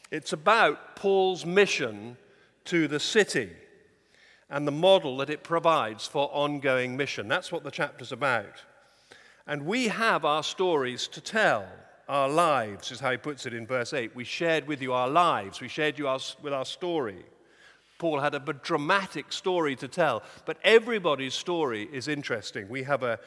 It's 0.10 0.34
about 0.34 0.96
Paul's 0.96 1.46
mission 1.46 2.18
to 2.66 2.88
the 2.88 3.00
city 3.00 3.52
and 4.50 4.66
the 4.66 4.72
model 4.72 5.18
that 5.18 5.30
it 5.30 5.44
provides 5.44 6.08
for 6.08 6.30
ongoing 6.32 6.96
mission. 6.96 7.28
That's 7.28 7.52
what 7.52 7.64
the 7.64 7.72
chapter's 7.72 8.12
about. 8.12 8.64
And 9.46 9.66
we 9.66 9.88
have 9.88 10.26
our 10.26 10.44
stories 10.44 11.08
to 11.10 11.22
tell. 11.22 11.68
Our 12.10 12.30
lives 12.30 12.92
is 12.92 13.00
how 13.00 13.12
he 13.12 13.18
puts 13.18 13.46
it 13.46 13.54
in 13.54 13.68
verse 13.68 13.94
8. 13.94 14.16
We 14.16 14.24
shared 14.24 14.68
with 14.68 14.82
you 14.82 14.94
our 14.94 15.10
lives, 15.10 15.60
we 15.60 15.68
shared 15.68 16.00
you 16.00 16.08
our, 16.08 16.20
with 16.42 16.54
our 16.54 16.66
story. 16.66 17.26
Paul 17.98 18.20
had 18.20 18.36
a 18.36 18.40
dramatic 18.40 19.34
story 19.34 19.76
to 19.78 19.88
tell, 19.88 20.22
but 20.46 20.58
everybody's 20.64 21.34
story 21.34 21.90
is 21.92 22.08
interesting. 22.08 22.70
We 22.70 22.84
have 22.84 23.02
a, 23.04 23.20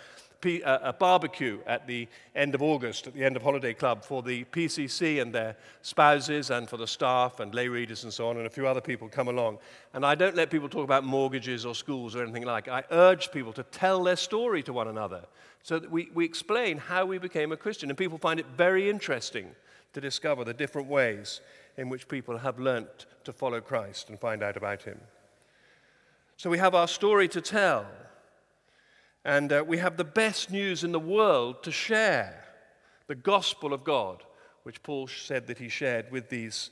Uh, 0.42 0.78
a 0.82 0.92
barbecue 0.94 1.58
at 1.66 1.86
the 1.86 2.08
end 2.34 2.54
of 2.54 2.62
August, 2.62 3.06
at 3.06 3.12
the 3.12 3.22
end 3.22 3.36
of 3.36 3.42
Holiday 3.42 3.74
Club, 3.74 4.02
for 4.02 4.22
the 4.22 4.44
PCC 4.44 5.20
and 5.20 5.34
their 5.34 5.54
spouses, 5.82 6.48
and 6.48 6.66
for 6.66 6.78
the 6.78 6.86
staff 6.86 7.40
and 7.40 7.54
lay 7.54 7.68
readers 7.68 8.04
and 8.04 8.12
so 8.12 8.26
on, 8.26 8.38
and 8.38 8.46
a 8.46 8.50
few 8.50 8.66
other 8.66 8.80
people 8.80 9.06
come 9.06 9.28
along. 9.28 9.58
And 9.92 10.04
I 10.04 10.14
don't 10.14 10.34
let 10.34 10.48
people 10.50 10.70
talk 10.70 10.84
about 10.84 11.04
mortgages 11.04 11.66
or 11.66 11.74
schools 11.74 12.16
or 12.16 12.22
anything 12.22 12.44
like. 12.44 12.68
I 12.68 12.84
urge 12.90 13.30
people 13.32 13.52
to 13.52 13.62
tell 13.64 14.02
their 14.02 14.16
story 14.16 14.62
to 14.62 14.72
one 14.72 14.88
another, 14.88 15.26
so 15.62 15.78
that 15.78 15.90
we, 15.90 16.08
we 16.14 16.24
explain 16.24 16.78
how 16.78 17.04
we 17.04 17.18
became 17.18 17.52
a 17.52 17.56
Christian, 17.58 17.90
and 17.90 17.98
people 17.98 18.16
find 18.16 18.40
it 18.40 18.46
very 18.56 18.88
interesting 18.88 19.50
to 19.92 20.00
discover 20.00 20.42
the 20.42 20.54
different 20.54 20.88
ways 20.88 21.42
in 21.76 21.90
which 21.90 22.08
people 22.08 22.38
have 22.38 22.58
learnt 22.58 23.04
to 23.24 23.32
follow 23.34 23.60
Christ 23.60 24.08
and 24.08 24.18
find 24.18 24.42
out 24.42 24.56
about 24.56 24.84
Him. 24.84 24.98
So 26.38 26.48
we 26.48 26.56
have 26.56 26.74
our 26.74 26.88
story 26.88 27.28
to 27.28 27.42
tell. 27.42 27.84
And 29.24 29.52
uh, 29.52 29.64
we 29.66 29.78
have 29.78 29.96
the 29.96 30.04
best 30.04 30.50
news 30.50 30.82
in 30.82 30.92
the 30.92 31.00
world 31.00 31.62
to 31.64 31.72
share 31.72 32.44
the 33.06 33.14
gospel 33.14 33.72
of 33.72 33.84
God, 33.84 34.22
which 34.62 34.82
Paul 34.82 35.08
said 35.08 35.46
that 35.48 35.58
he 35.58 35.68
shared 35.68 36.10
with 36.10 36.30
these 36.30 36.70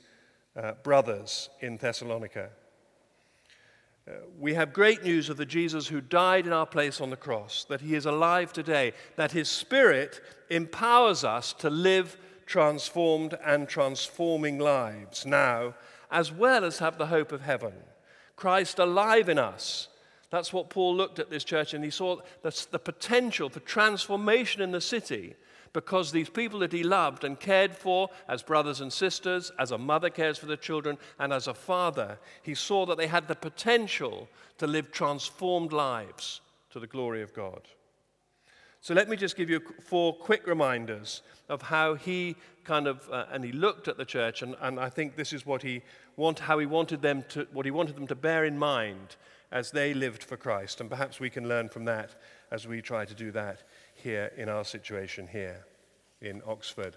uh, 0.55 0.73
brothers 0.83 1.49
in 1.59 1.77
Thessalonica. 1.77 2.49
Uh, 4.07 4.13
we 4.39 4.55
have 4.55 4.73
great 4.73 5.03
news 5.03 5.29
of 5.29 5.37
the 5.37 5.45
Jesus 5.45 5.87
who 5.87 6.01
died 6.01 6.47
in 6.47 6.53
our 6.53 6.65
place 6.65 6.99
on 6.99 7.11
the 7.11 7.15
cross, 7.15 7.65
that 7.69 7.81
he 7.81 7.93
is 7.93 8.05
alive 8.05 8.51
today, 8.51 8.93
that 9.15 9.31
his 9.31 9.49
spirit 9.49 10.21
empowers 10.49 11.23
us 11.23 11.53
to 11.53 11.69
live 11.69 12.17
transformed 12.47 13.37
and 13.45 13.67
transforming 13.67 14.57
lives 14.57 15.25
now, 15.25 15.75
as 16.09 16.31
well 16.31 16.65
as 16.65 16.79
have 16.79 16.97
the 16.97 17.07
hope 17.07 17.31
of 17.31 17.41
heaven. 17.41 17.73
Christ 18.35 18.79
alive 18.79 19.29
in 19.29 19.37
us 19.37 19.89
that's 20.29 20.53
what 20.53 20.69
Paul 20.69 20.95
looked 20.95 21.19
at 21.19 21.29
this 21.29 21.43
church 21.43 21.73
and 21.73 21.83
he 21.83 21.89
saw 21.89 22.17
the, 22.43 22.67
the 22.71 22.79
potential 22.79 23.49
for 23.49 23.59
transformation 23.61 24.61
in 24.61 24.71
the 24.71 24.81
city 24.81 25.35
because 25.73 26.11
these 26.11 26.29
people 26.29 26.59
that 26.59 26.71
he 26.71 26.83
loved 26.83 27.23
and 27.23 27.39
cared 27.39 27.75
for 27.75 28.09
as 28.27 28.43
brothers 28.43 28.81
and 28.81 28.91
sisters, 28.91 29.51
as 29.59 29.71
a 29.71 29.77
mother 29.77 30.09
cares 30.09 30.37
for 30.37 30.47
the 30.47 30.57
children, 30.57 30.97
and 31.19 31.31
as 31.31 31.47
a 31.47 31.53
father, 31.53 32.17
he 32.41 32.55
saw 32.55 32.85
that 32.85 32.97
they 32.97 33.07
had 33.07 33.27
the 33.27 33.35
potential 33.35 34.27
to 34.57 34.67
live 34.67 34.91
transformed 34.91 35.71
lives 35.71 36.41
to 36.71 36.79
the 36.79 36.87
glory 36.87 37.21
of 37.21 37.33
God. 37.33 37.61
So 38.81 38.93
let 38.93 39.09
me 39.09 39.17
just 39.17 39.35
give 39.35 39.49
you 39.49 39.61
four 39.85 40.13
quick 40.13 40.47
reminders 40.47 41.21
of 41.49 41.61
how 41.61 41.95
he 41.95 42.35
kind 42.63 42.87
of, 42.87 43.07
uh, 43.11 43.25
and 43.31 43.43
he 43.43 43.51
looked 43.51 43.87
at 43.87 43.97
the 43.97 44.05
church, 44.05 44.41
and, 44.41 44.55
and 44.61 44.79
I 44.79 44.89
think 44.89 45.15
this 45.15 45.33
is 45.33 45.45
what 45.45 45.61
he 45.61 45.81
want, 46.15 46.39
how 46.39 46.59
he 46.59 46.65
wanted 46.65 47.01
them 47.01 47.25
to, 47.29 47.47
what 47.51 47.65
he 47.65 47.71
wanted 47.71 47.95
them 47.95 48.07
to 48.07 48.15
bear 48.15 48.45
in 48.45 48.57
mind 48.57 49.17
as 49.51 49.71
they 49.71 49.93
lived 49.93 50.23
for 50.23 50.37
Christ. 50.37 50.81
And 50.81 50.89
perhaps 50.89 51.19
we 51.19 51.29
can 51.29 51.47
learn 51.47 51.69
from 51.69 51.85
that 51.85 52.15
as 52.51 52.67
we 52.67 52.81
try 52.81 53.05
to 53.05 53.13
do 53.13 53.31
that 53.31 53.63
here 53.95 54.31
in 54.37 54.49
our 54.49 54.63
situation 54.63 55.27
here 55.27 55.65
in 56.21 56.41
Oxford. 56.47 56.95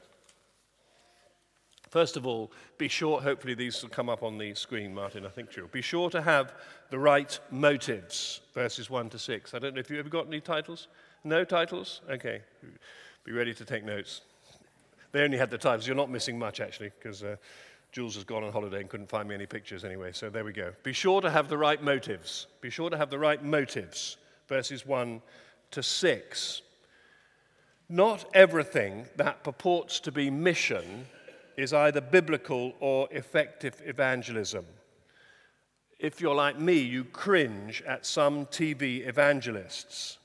First 1.90 2.16
of 2.16 2.26
all, 2.26 2.50
be 2.78 2.88
sure, 2.88 3.20
hopefully 3.20 3.52
these 3.52 3.82
will 3.82 3.90
come 3.90 4.08
up 4.08 4.22
on 4.22 4.38
the 4.38 4.54
screen, 4.54 4.94
Martin, 4.94 5.26
I 5.26 5.28
think 5.28 5.54
you'll. 5.54 5.68
Be 5.68 5.82
sure 5.82 6.08
to 6.08 6.22
have 6.22 6.54
the 6.88 6.98
right 6.98 7.38
motives, 7.50 8.40
verses 8.54 8.88
1 8.88 9.10
to 9.10 9.18
6. 9.18 9.52
I 9.52 9.58
don't 9.58 9.74
know 9.74 9.80
if 9.80 9.90
you 9.90 9.98
have 9.98 10.06
ever 10.06 10.10
got 10.10 10.26
any 10.26 10.40
titles? 10.40 10.88
No 11.22 11.44
titles? 11.44 12.00
Okay. 12.10 12.40
Be 13.24 13.32
ready 13.32 13.52
to 13.52 13.64
take 13.66 13.84
notes. 13.84 14.22
They 15.12 15.20
only 15.20 15.36
had 15.36 15.50
the 15.50 15.58
titles. 15.58 15.86
You're 15.86 15.94
not 15.94 16.10
missing 16.10 16.38
much, 16.38 16.60
actually, 16.60 16.92
because 16.98 17.22
uh, 17.22 17.36
Jules 17.92 18.14
has 18.14 18.24
gone 18.24 18.42
on 18.42 18.52
holiday 18.52 18.80
and 18.80 18.88
couldn't 18.88 19.10
find 19.10 19.28
me 19.28 19.34
any 19.34 19.44
pictures 19.44 19.84
anyway, 19.84 20.12
so 20.12 20.30
there 20.30 20.44
we 20.44 20.52
go. 20.52 20.72
Be 20.82 20.94
sure 20.94 21.20
to 21.20 21.30
have 21.30 21.48
the 21.48 21.58
right 21.58 21.82
motives. 21.82 22.46
Be 22.62 22.70
sure 22.70 22.88
to 22.88 22.96
have 22.96 23.10
the 23.10 23.18
right 23.18 23.44
motives. 23.44 24.16
Verses 24.48 24.86
1 24.86 25.20
to 25.72 25.82
6. 25.82 26.62
Not 27.90 28.24
everything 28.32 29.04
that 29.16 29.44
purports 29.44 30.00
to 30.00 30.12
be 30.12 30.30
mission 30.30 31.06
is 31.58 31.74
either 31.74 32.00
biblical 32.00 32.72
or 32.80 33.08
effective 33.10 33.82
evangelism. 33.84 34.64
If 35.98 36.18
you're 36.18 36.34
like 36.34 36.58
me, 36.58 36.78
you 36.78 37.04
cringe 37.04 37.82
at 37.86 38.06
some 38.06 38.46
TV 38.46 39.06
evangelists. 39.06 40.16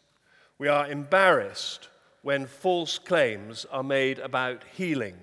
We 0.57 0.69
are 0.69 0.89
embarrassed 0.89 1.89
when 2.21 2.47
false 2.47 2.97
claims 2.97 3.65
are 3.69 3.83
made 3.83 4.19
about 4.19 4.63
healing 4.73 5.17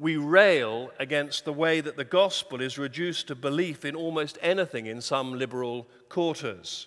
we 0.00 0.16
rail 0.16 0.90
against 0.98 1.44
the 1.44 1.52
way 1.52 1.82
that 1.82 1.96
the 1.96 2.04
gospel 2.04 2.62
is 2.62 2.78
reduced 2.78 3.28
to 3.28 3.34
belief 3.34 3.84
in 3.84 3.94
almost 3.94 4.38
anything 4.40 4.86
in 4.86 5.02
some 5.02 5.38
liberal 5.38 5.86
quarters. 6.08 6.86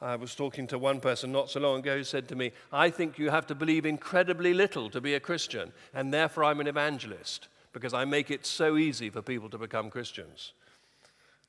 I 0.00 0.14
was 0.14 0.36
talking 0.36 0.68
to 0.68 0.78
one 0.78 1.00
person 1.00 1.32
not 1.32 1.50
so 1.50 1.58
long 1.58 1.80
ago 1.80 1.96
who 1.96 2.04
said 2.04 2.28
to 2.28 2.36
me, 2.36 2.52
I 2.72 2.90
think 2.90 3.18
you 3.18 3.30
have 3.30 3.48
to 3.48 3.56
believe 3.56 3.84
incredibly 3.84 4.54
little 4.54 4.88
to 4.90 5.00
be 5.00 5.14
a 5.14 5.20
Christian, 5.20 5.72
and 5.92 6.14
therefore 6.14 6.44
I'm 6.44 6.60
an 6.60 6.68
evangelist, 6.68 7.48
because 7.72 7.92
I 7.92 8.04
make 8.04 8.30
it 8.30 8.46
so 8.46 8.76
easy 8.76 9.10
for 9.10 9.20
people 9.20 9.50
to 9.50 9.58
become 9.58 9.90
Christians. 9.90 10.52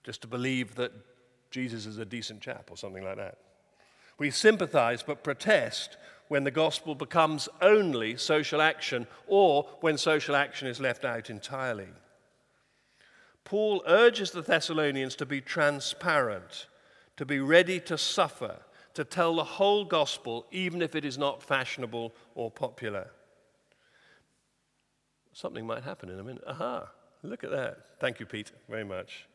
Just 0.04 0.22
to 0.22 0.28
believe 0.28 0.74
that 0.76 0.92
Jesus 1.52 1.86
is 1.86 2.00
a 2.00 2.06
decent 2.06 2.42
chap 2.42 2.70
or 2.72 2.78
something 2.78 3.04
like 3.04 3.18
that. 3.18 3.38
We 4.18 4.32
sympathize 4.32 5.04
but 5.04 5.24
protest 5.24 5.98
when 6.28 6.44
the 6.44 6.52
gospel 6.52 6.96
becomes 6.96 7.48
only 7.62 8.18
social 8.18 8.62
action 8.62 9.08
or 9.28 9.64
when 9.82 9.98
social 9.98 10.36
action 10.36 10.68
is 10.68 10.80
left 10.80 11.06
out 11.06 11.30
entirely. 11.30 11.88
Paul 13.44 13.84
urges 13.86 14.32
the 14.32 14.42
Thessalonians 14.42 15.16
to 15.16 15.26
be 15.26 15.40
transparent, 15.40 16.66
to 17.18 17.26
be 17.26 17.40
ready 17.40 17.80
to 17.82 17.98
suffer, 17.98 18.58
to 18.96 19.04
tell 19.04 19.36
the 19.36 19.44
whole 19.44 19.86
gospel, 19.86 20.48
even 20.52 20.82
if 20.82 20.96
it 20.96 21.06
is 21.06 21.18
not 21.18 21.44
fashionable 21.44 22.16
or 22.34 22.50
popular. 22.50 23.12
Something 25.34 25.68
might 25.68 25.84
happen 25.84 26.10
in 26.10 26.20
a 26.20 26.24
minute. 26.24 26.44
Aha, 26.48 26.90
look 27.22 27.44
at 27.44 27.52
that. 27.52 27.78
Thank 28.00 28.20
you, 28.20 28.26
Pete, 28.26 28.52
very 28.70 28.86
much. 28.86 29.28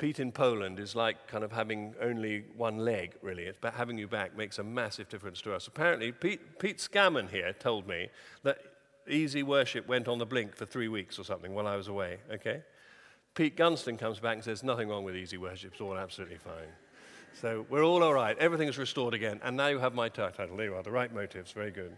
Pete 0.00 0.18
in 0.18 0.32
Poland 0.32 0.78
is 0.78 0.96
like 0.96 1.26
kind 1.26 1.44
of 1.44 1.52
having 1.52 1.94
only 2.00 2.44
one 2.56 2.78
leg, 2.78 3.16
really. 3.20 3.42
It's, 3.42 3.58
but 3.60 3.74
having 3.74 3.98
you 3.98 4.08
back 4.08 4.34
makes 4.34 4.58
a 4.58 4.62
massive 4.62 5.10
difference 5.10 5.42
to 5.42 5.54
us. 5.54 5.66
Apparently, 5.66 6.10
Pete, 6.10 6.58
Pete 6.58 6.78
Scammon 6.78 7.28
here 7.28 7.52
told 7.52 7.86
me 7.86 8.08
that 8.42 8.62
EasyWorship 9.06 9.86
went 9.86 10.08
on 10.08 10.16
the 10.16 10.24
blink 10.24 10.56
for 10.56 10.64
three 10.64 10.88
weeks 10.88 11.18
or 11.18 11.24
something 11.24 11.52
while 11.52 11.66
I 11.66 11.76
was 11.76 11.88
away, 11.88 12.16
okay? 12.32 12.62
Pete 13.34 13.58
Gunston 13.58 13.98
comes 13.98 14.18
back 14.18 14.36
and 14.36 14.42
says, 14.42 14.62
nothing 14.62 14.88
wrong 14.88 15.04
with 15.04 15.14
EasyWorship, 15.14 15.66
it's 15.66 15.82
all 15.82 15.98
absolutely 15.98 16.38
fine. 16.38 16.72
So 17.38 17.66
we're 17.68 17.84
all 17.84 18.02
all 18.02 18.14
right. 18.14 18.38
Everything 18.38 18.68
is 18.68 18.78
restored 18.78 19.12
again. 19.12 19.38
And 19.44 19.54
now 19.54 19.66
you 19.66 19.80
have 19.80 19.94
my 19.94 20.08
title. 20.08 20.56
There 20.56 20.64
you 20.64 20.76
are, 20.76 20.82
the 20.82 20.90
right 20.90 21.14
motives. 21.14 21.52
Very 21.52 21.72
good. 21.72 21.94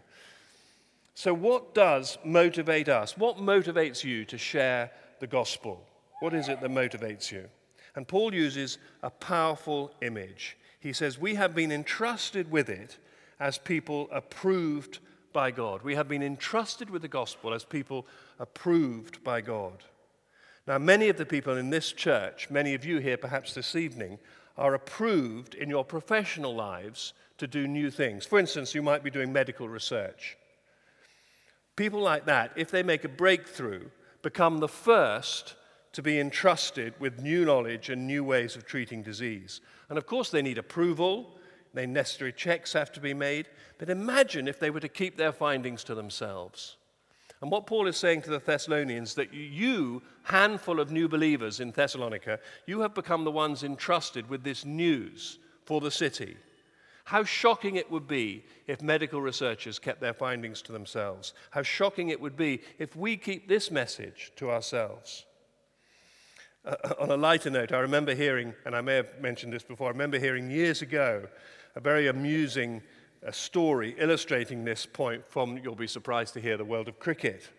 So, 1.15 1.33
what 1.33 1.73
does 1.73 2.17
motivate 2.25 2.89
us? 2.89 3.17
What 3.17 3.37
motivates 3.37 4.03
you 4.03 4.25
to 4.25 4.37
share 4.37 4.91
the 5.21 5.27
gospel? 5.27 5.85
What 6.19 6.33
is 6.33 6.49
it 6.49 6.59
that 6.59 6.69
motivates 6.69 7.31
you? 7.31 7.47
And 7.95 8.07
Paul 8.07 8.33
uses 8.33 8.77
a 9.03 9.09
powerful 9.09 9.91
image. 10.01 10.57
He 10.79 10.93
says, 10.93 11.19
We 11.19 11.35
have 11.35 11.53
been 11.53 11.71
entrusted 11.71 12.51
with 12.51 12.69
it 12.69 12.97
as 13.39 13.57
people 13.57 14.09
approved 14.11 14.99
by 15.31 15.51
God. 15.51 15.81
We 15.83 15.95
have 15.95 16.07
been 16.07 16.23
entrusted 16.23 16.89
with 16.89 17.01
the 17.01 17.07
gospel 17.07 17.53
as 17.53 17.65
people 17.65 18.05
approved 18.39 19.23
by 19.23 19.41
God. 19.41 19.83
Now, 20.65 20.77
many 20.77 21.09
of 21.09 21.17
the 21.17 21.25
people 21.25 21.57
in 21.57 21.69
this 21.69 21.91
church, 21.91 22.49
many 22.49 22.73
of 22.73 22.85
you 22.85 22.99
here 22.99 23.17
perhaps 23.17 23.53
this 23.53 23.75
evening, 23.75 24.17
are 24.57 24.73
approved 24.73 25.55
in 25.55 25.69
your 25.69 25.83
professional 25.83 26.55
lives 26.55 27.13
to 27.37 27.47
do 27.47 27.67
new 27.67 27.91
things. 27.91 28.25
For 28.25 28.39
instance, 28.39 28.73
you 28.73 28.81
might 28.81 29.03
be 29.03 29.09
doing 29.09 29.33
medical 29.33 29.67
research. 29.67 30.37
People 31.75 31.99
like 31.99 32.25
that, 32.25 32.51
if 32.55 32.69
they 32.71 32.83
make 32.83 33.03
a 33.03 33.09
breakthrough, 33.09 33.89
become 34.21 34.59
the 34.59 34.67
first 34.67 35.55
to 35.93 36.01
be 36.01 36.19
entrusted 36.19 36.93
with 36.99 37.21
new 37.21 37.45
knowledge 37.45 37.89
and 37.89 38.05
new 38.05 38.23
ways 38.23 38.55
of 38.55 38.65
treating 38.65 39.01
disease. 39.01 39.61
And 39.89 39.97
of 39.97 40.05
course, 40.05 40.29
they 40.29 40.41
need 40.41 40.57
approval, 40.57 41.31
they 41.73 41.85
necessary 41.85 42.33
checks 42.33 42.73
have 42.73 42.91
to 42.93 42.99
be 42.99 43.13
made. 43.13 43.47
But 43.77 43.89
imagine 43.89 44.47
if 44.47 44.59
they 44.59 44.69
were 44.69 44.79
to 44.79 44.89
keep 44.89 45.17
their 45.17 45.31
findings 45.31 45.83
to 45.85 45.95
themselves. 45.95 46.77
And 47.41 47.51
what 47.51 47.67
Paul 47.67 47.87
is 47.87 47.97
saying 47.97 48.21
to 48.23 48.29
the 48.29 48.39
Thessalonians 48.39 49.15
that 49.15 49.33
you, 49.33 50.01
handful 50.23 50.79
of 50.79 50.91
new 50.91 51.09
believers 51.09 51.59
in 51.59 51.71
Thessalonica, 51.71 52.39
you 52.65 52.79
have 52.81 52.93
become 52.93 53.23
the 53.23 53.31
ones 53.31 53.63
entrusted 53.63 54.29
with 54.29 54.43
this 54.43 54.63
news 54.63 55.39
for 55.65 55.81
the 55.81 55.91
city. 55.91 56.37
How 57.05 57.23
shocking 57.25 57.75
it 57.75 57.91
would 57.91 58.07
be 58.07 58.45
if 58.65 58.81
medical 58.81 59.21
researchers 59.21 59.77
kept 59.77 59.99
their 59.99 60.13
findings 60.13 60.61
to 60.61 60.71
themselves. 60.71 61.33
How 61.51 61.63
shocking 61.63 62.09
it 62.09 62.21
would 62.21 62.37
be 62.37 62.61
if 62.79 62.95
we 62.95 63.17
keep 63.17 63.47
this 63.47 63.69
message 63.69 64.31
to 64.37 64.49
ourselves. 64.49 65.25
Uh, 66.65 66.75
on 66.97 67.11
a 67.11 67.17
lighter 67.17 67.49
note, 67.49 67.73
I 67.73 67.79
remember 67.79 68.15
hearing, 68.15 68.53
and 68.65 68.73
I 68.73 68.79
may 68.79 68.95
have 68.95 69.19
mentioned 69.19 69.51
this 69.51 69.63
before, 69.63 69.87
I 69.87 69.91
remember 69.91 70.17
hearing 70.17 70.49
years 70.49 70.81
ago 70.81 71.27
a 71.75 71.81
very 71.81 72.07
amusing 72.07 72.81
a 73.21 73.33
story 73.33 73.95
illustrating 73.97 74.63
this 74.63 74.85
point 74.85 75.23
from, 75.27 75.57
you'll 75.57 75.75
be 75.75 75.87
surprised 75.87 76.33
to 76.35 76.39
hear, 76.39 76.55
the 76.55 76.63
world 76.63 76.87
of 76.87 76.99
cricket. 76.99 77.49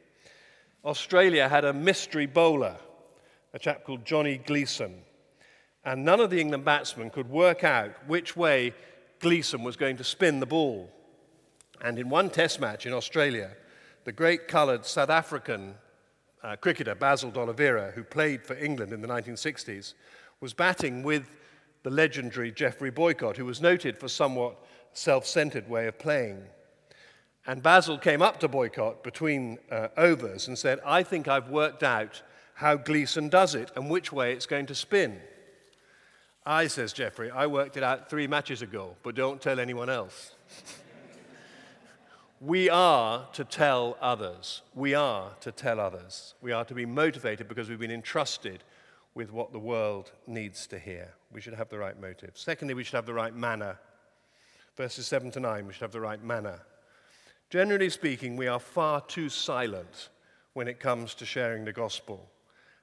Australia 0.87 1.51
had 1.51 1.67
a 1.67 1.73
mystery 1.75 2.25
bowler, 2.25 2.79
a 3.53 3.59
chap 3.59 3.85
called 3.85 4.07
Johnny 4.07 4.39
Gleeson, 4.39 5.03
and 5.85 6.03
none 6.03 6.21
of 6.21 6.31
the 6.31 6.41
England 6.41 6.65
batsmen 6.65 7.11
could 7.11 7.29
work 7.29 7.63
out 7.63 7.91
which 8.07 8.37
way 8.39 8.73
Gleeson 9.21 9.63
was 9.63 9.77
going 9.77 9.99
to 9.99 10.05
spin 10.05 10.41
the 10.41 10.47
ball. 10.47 10.91
And 11.83 11.99
in 11.99 12.09
one 12.09 12.31
test 12.31 12.59
match 12.59 12.87
in 12.87 12.95
Australia, 12.95 13.51
the 14.05 14.13
great 14.13 14.49
coloured 14.49 14.87
South 14.87 15.11
African 15.11 15.75
uh, 16.45 16.57
cricketer 16.57 16.95
Basil 16.95 17.31
D'Oliveira, 17.31 17.93
who 17.95 18.05
played 18.05 18.45
for 18.45 18.55
England 18.55 18.93
in 18.93 19.01
the 19.01 19.09
1960s, 19.09 19.95
was 20.41 20.53
batting 20.53 21.03
with 21.03 21.37
the 21.83 21.91
legendary 21.91 22.53
Geoffrey 22.53 22.91
Boycott, 22.91 23.39
who 23.39 23.47
was 23.47 23.63
noted 23.63 23.99
for 23.99 24.09
somewhat 24.09 24.57
self 24.93 25.27
centered 25.27 25.69
way 25.69 25.87
of 25.87 25.99
playing. 25.99 26.43
And 27.47 27.63
Basil 27.63 27.99
came 27.99 28.23
up 28.23 28.41
to 28.41 28.49
Boycott 28.49 29.03
between 29.03 29.59
uh, 29.71 29.89
overs 29.97 30.49
and 30.49 30.59
said, 30.59 30.81
I 30.85 31.03
think 31.03 31.29
I've 31.29 31.49
worked 31.49 31.83
out 31.83 32.23
how 32.55 32.77
Gleeson 32.77 33.29
does 33.29 33.55
it 33.55 33.71
and 33.75 33.91
which 33.91 34.13
way 34.13 34.33
it's 34.33 34.47
going 34.47 34.67
to 34.67 34.75
spin. 34.75 35.21
I, 36.47 36.67
says 36.69 36.93
Geoffrey, 36.93 37.31
I 37.31 37.47
worked 37.47 37.77
it 37.77 37.83
out 37.83 38.09
three 38.09 38.27
matches 38.27 38.63
ago, 38.63 38.97
but 39.03 39.15
don't 39.15 39.41
tell 39.41 39.59
anyone 39.59 39.91
else. 39.91 40.33
we 42.45 42.69
are 42.69 43.27
to 43.33 43.43
tell 43.43 43.97
others. 44.03 44.61
We 44.75 44.95
are 44.95 45.31
to 45.41 45.51
tell 45.51 45.81
others. 45.81 46.35
We 46.43 46.53
are 46.53 46.65
to 46.67 46.75
be 46.75 46.85
motivated 46.85 47.49
because 47.49 47.71
we've 47.71 47.79
been 47.79 47.91
entrusted 47.91 48.63
with 49.15 49.33
what 49.33 49.53
the 49.53 49.59
world 49.59 50.13
needs 50.27 50.67
to 50.67 50.79
hear. 50.79 51.15
We 51.33 51.41
should 51.41 51.55
have 51.55 51.71
the 51.71 51.79
right 51.79 51.99
motive. 51.99 52.33
Secondly, 52.35 52.75
we 52.75 52.85
should 52.85 52.97
have 52.97 53.07
the 53.07 53.15
right 53.15 53.35
manner. 53.35 53.79
Verses 54.77 55.07
7 55.07 55.31
to 55.31 55.41
9, 55.41 55.67
we 55.67 55.73
should 55.73 55.83
have 55.83 55.93
the 55.93 56.01
right 56.01 56.23
manner. 56.23 56.61
Generally 57.49 57.91
speaking, 57.91 58.37
we 58.37 58.49
are 58.49 58.59
far 58.59 59.01
too 59.01 59.29
silent 59.31 60.11
when 60.53 60.69
it 60.69 60.81
comes 60.81 61.15
to 61.15 61.25
sharing 61.25 61.65
the 61.65 61.73
gospel. 61.73 62.29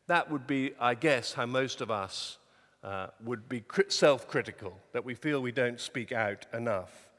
That 0.08 0.32
would 0.32 0.48
be, 0.48 0.72
I 0.80 0.96
guess, 0.96 1.34
how 1.34 1.46
most 1.46 1.82
of 1.82 1.92
us 1.92 2.40
uh, 2.84 3.08
would 3.24 3.48
be 3.48 3.64
self 3.90 4.28
critical, 4.28 4.76
that 4.94 5.06
we 5.06 5.14
feel 5.14 5.40
we 5.40 5.52
don't 5.52 5.80
speak 5.80 6.12
out 6.12 6.48
enough. 6.52 7.11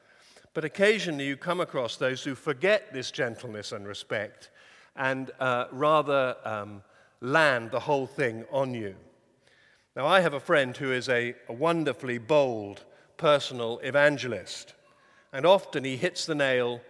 But 0.53 0.65
occasionally 0.65 1.25
you 1.25 1.37
come 1.37 1.61
across 1.61 1.97
those 1.97 2.23
who 2.23 2.35
forget 2.35 2.93
this 2.93 3.11
gentleness 3.11 3.71
and 3.71 3.87
respect 3.87 4.49
and 4.95 5.31
uh, 5.39 5.65
rather 5.71 6.35
um, 6.45 6.83
land 7.21 7.71
the 7.71 7.79
whole 7.79 8.05
thing 8.05 8.45
on 8.51 8.73
you. 8.73 8.95
Now, 9.95 10.05
I 10.07 10.21
have 10.21 10.33
a 10.33 10.39
friend 10.39 10.75
who 10.75 10.91
is 10.91 11.09
a, 11.09 11.35
a 11.47 11.53
wonderfully 11.53 12.17
bold 12.17 12.83
personal 13.17 13.79
evangelist, 13.83 14.73
and 15.31 15.45
often 15.45 15.83
he 15.83 15.97
hits 15.97 16.25
the 16.25 16.35
nail 16.35 16.81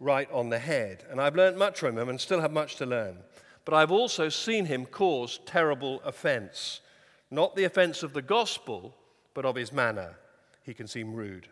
right 0.00 0.30
on 0.32 0.48
the 0.48 0.58
head. 0.58 1.04
And 1.10 1.20
I've 1.20 1.36
learned 1.36 1.56
much 1.56 1.78
from 1.80 1.98
him 1.98 2.08
and 2.08 2.20
still 2.20 2.40
have 2.40 2.52
much 2.52 2.76
to 2.76 2.86
learn. 2.86 3.18
But 3.64 3.74
I've 3.74 3.92
also 3.92 4.28
seen 4.28 4.66
him 4.66 4.86
cause 4.86 5.38
terrible 5.46 6.00
offense. 6.04 6.80
Not 7.30 7.54
the 7.54 7.64
offense 7.64 8.02
of 8.02 8.12
the 8.12 8.22
gospel, 8.22 8.94
but 9.34 9.44
of 9.44 9.54
his 9.54 9.72
manner. 9.72 10.16
He 10.64 10.74
can 10.74 10.86
seem 10.86 11.14
rude. 11.14 11.48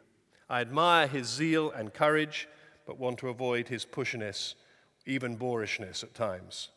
I 0.50 0.60
admire 0.60 1.06
his 1.06 1.28
zeal 1.28 1.70
and 1.70 1.94
courage, 1.94 2.48
but 2.84 2.98
want 2.98 3.18
to 3.18 3.28
avoid 3.28 3.68
his 3.68 3.86
pushiness, 3.86 4.54
even 5.06 5.36
boorishness 5.36 6.02
at 6.02 6.12
times. 6.12 6.70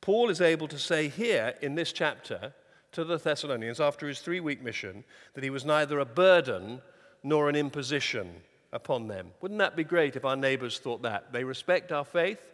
Paul 0.00 0.30
is 0.30 0.40
able 0.40 0.68
to 0.68 0.78
say 0.78 1.08
here 1.08 1.54
in 1.60 1.74
this 1.74 1.92
chapter 1.92 2.54
to 2.92 3.02
the 3.02 3.18
Thessalonians 3.18 3.80
after 3.80 4.06
his 4.06 4.20
three 4.20 4.38
week 4.38 4.62
mission 4.62 5.02
that 5.34 5.42
he 5.42 5.50
was 5.50 5.64
neither 5.64 5.98
a 5.98 6.04
burden 6.04 6.80
nor 7.24 7.48
an 7.48 7.56
imposition 7.56 8.32
upon 8.72 9.08
them. 9.08 9.32
Wouldn't 9.40 9.58
that 9.58 9.74
be 9.74 9.82
great 9.82 10.14
if 10.14 10.24
our 10.24 10.36
neighbors 10.36 10.78
thought 10.78 11.02
that? 11.02 11.32
They 11.32 11.42
respect 11.42 11.90
our 11.90 12.04
faith, 12.04 12.52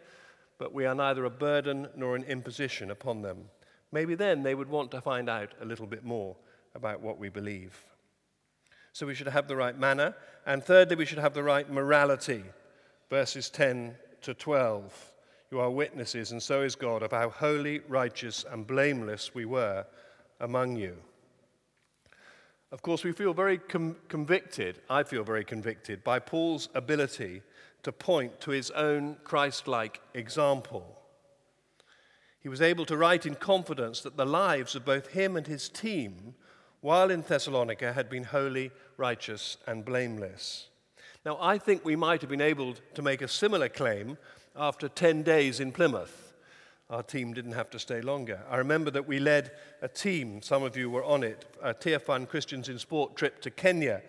but 0.57 0.73
we 0.73 0.87
are 0.87 0.95
neither 0.95 1.25
a 1.25 1.29
burden 1.29 1.87
nor 1.95 2.15
an 2.15 2.23
imposition 2.23 2.89
upon 2.89 3.21
them. 3.21 3.45
Maybe 3.91 4.15
then 4.15 4.41
they 4.41 4.55
would 4.55 4.69
want 4.69 4.89
to 4.91 5.01
find 5.01 5.29
out 5.29 5.51
a 5.61 5.65
little 5.65 5.85
bit 5.85 6.03
more 6.03 6.35
about 6.73 6.99
what 7.01 7.19
we 7.19 7.29
believe. 7.29 7.79
So 8.93 9.07
we 9.07 9.15
should 9.15 9.27
have 9.27 9.47
the 9.47 9.55
right 9.55 9.77
manner. 9.77 10.15
And 10.45 10.63
thirdly, 10.63 10.95
we 10.95 11.05
should 11.05 11.17
have 11.17 11.33
the 11.33 11.43
right 11.43 11.69
morality. 11.69 12.43
Verses 13.09 13.49
10 13.49 13.95
to 14.21 14.33
12. 14.33 15.11
You 15.51 15.59
are 15.59 15.69
witnesses, 15.69 16.31
and 16.31 16.41
so 16.41 16.61
is 16.61 16.75
God, 16.75 17.03
of 17.03 17.11
how 17.11 17.29
holy, 17.29 17.81
righteous, 17.87 18.45
and 18.49 18.65
blameless 18.65 19.35
we 19.35 19.45
were 19.45 19.85
among 20.39 20.77
you. 20.77 20.97
Of 22.71 22.81
course, 22.81 23.03
we 23.03 23.11
feel 23.11 23.33
very 23.33 23.59
com- 23.59 23.97
convicted, 24.07 24.81
I 24.89 25.03
feel 25.03 25.23
very 25.23 25.45
convicted, 25.45 26.03
by 26.03 26.17
Paul's 26.17 26.69
ability 26.73 27.43
to 27.83 27.91
point 27.91 28.41
to 28.41 28.51
his 28.51 28.71
own 28.71 29.17
Christ 29.23 29.67
like 29.67 30.01
example. 30.15 30.97
He 32.39 32.49
was 32.49 32.61
able 32.61 32.85
to 32.87 32.97
write 32.97 33.25
in 33.25 33.35
confidence 33.35 34.01
that 34.01 34.17
the 34.17 34.25
lives 34.25 34.75
of 34.75 34.85
both 34.85 35.09
him 35.09 35.37
and 35.37 35.45
his 35.45 35.69
team 35.69 36.33
while 36.83 37.09
in 37.09 37.21
Thessalonica 37.21 37.93
had 37.93 38.09
been 38.09 38.25
holy, 38.25 38.69
righteous, 38.97 39.55
and 39.65 39.85
blameless. 39.85 40.67
Now, 41.25 41.37
I 41.39 41.57
think 41.57 41.85
we 41.85 41.95
might 41.95 42.19
have 42.19 42.29
been 42.29 42.41
able 42.41 42.75
to 42.95 43.01
make 43.01 43.21
a 43.21 43.27
similar 43.29 43.69
claim 43.69 44.17
after 44.53 44.89
10 44.89 45.23
days 45.23 45.61
in 45.61 45.71
Plymouth. 45.71 46.33
Our 46.89 47.01
team 47.01 47.33
didn't 47.33 47.53
have 47.53 47.69
to 47.69 47.79
stay 47.79 48.01
longer. 48.01 48.41
I 48.49 48.57
remember 48.57 48.91
that 48.91 49.07
we 49.07 49.19
led 49.19 49.51
a 49.81 49.87
team, 49.87 50.41
some 50.41 50.61
of 50.61 50.75
you 50.75 50.89
were 50.89 51.05
on 51.05 51.23
it, 51.23 51.45
a 51.61 51.73
Tearfund 51.73 52.27
Christians 52.27 52.67
in 52.67 52.77
Sport 52.77 53.15
trip 53.15 53.39
to 53.43 53.49
Kenya 53.49 54.01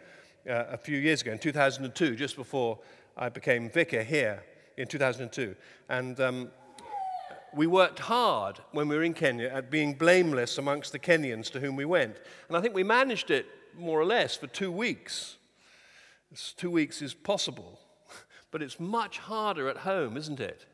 uh, 0.51 0.65
a 0.71 0.77
few 0.77 0.99
years 0.99 1.23
ago, 1.23 1.31
in 1.31 1.39
2002, 1.39 2.17
just 2.17 2.35
before 2.35 2.81
I 3.17 3.29
became 3.29 3.71
vicar 3.71 4.03
here 4.03 4.43
in 4.77 4.89
2002. 4.89 5.55
And 5.89 6.19
um, 6.19 6.51
we 7.55 7.67
worked 7.67 8.01
hard 8.01 8.59
when 8.73 8.89
we 8.89 8.97
were 8.97 9.03
in 9.03 9.15
Kenya 9.15 9.49
at 9.49 9.71
being 9.71 9.95
blameless 9.95 10.59
amongst 10.59 10.93
the 10.93 10.99
Kenyans 10.99 11.51
to 11.53 11.61
whom 11.61 11.77
we 11.77 11.85
went. 11.85 12.17
And 12.49 12.57
I 12.57 12.61
think 12.61 12.75
we 12.75 12.83
managed 12.83 13.31
it 13.31 13.47
more 13.77 14.01
or 14.01 14.05
less 14.05 14.37
for 14.37 14.47
two 14.47 14.73
weeks. 14.73 15.37
This 16.31 16.53
two 16.57 16.71
weeks 16.71 17.03
is 17.03 17.15
possible, 17.15 17.79
but 18.51 18.63
it's 18.63 18.81
much 18.81 19.19
harder 19.19 19.69
at 19.69 19.79
home, 19.79 20.17
isn't 20.17 20.41
it? 20.41 20.67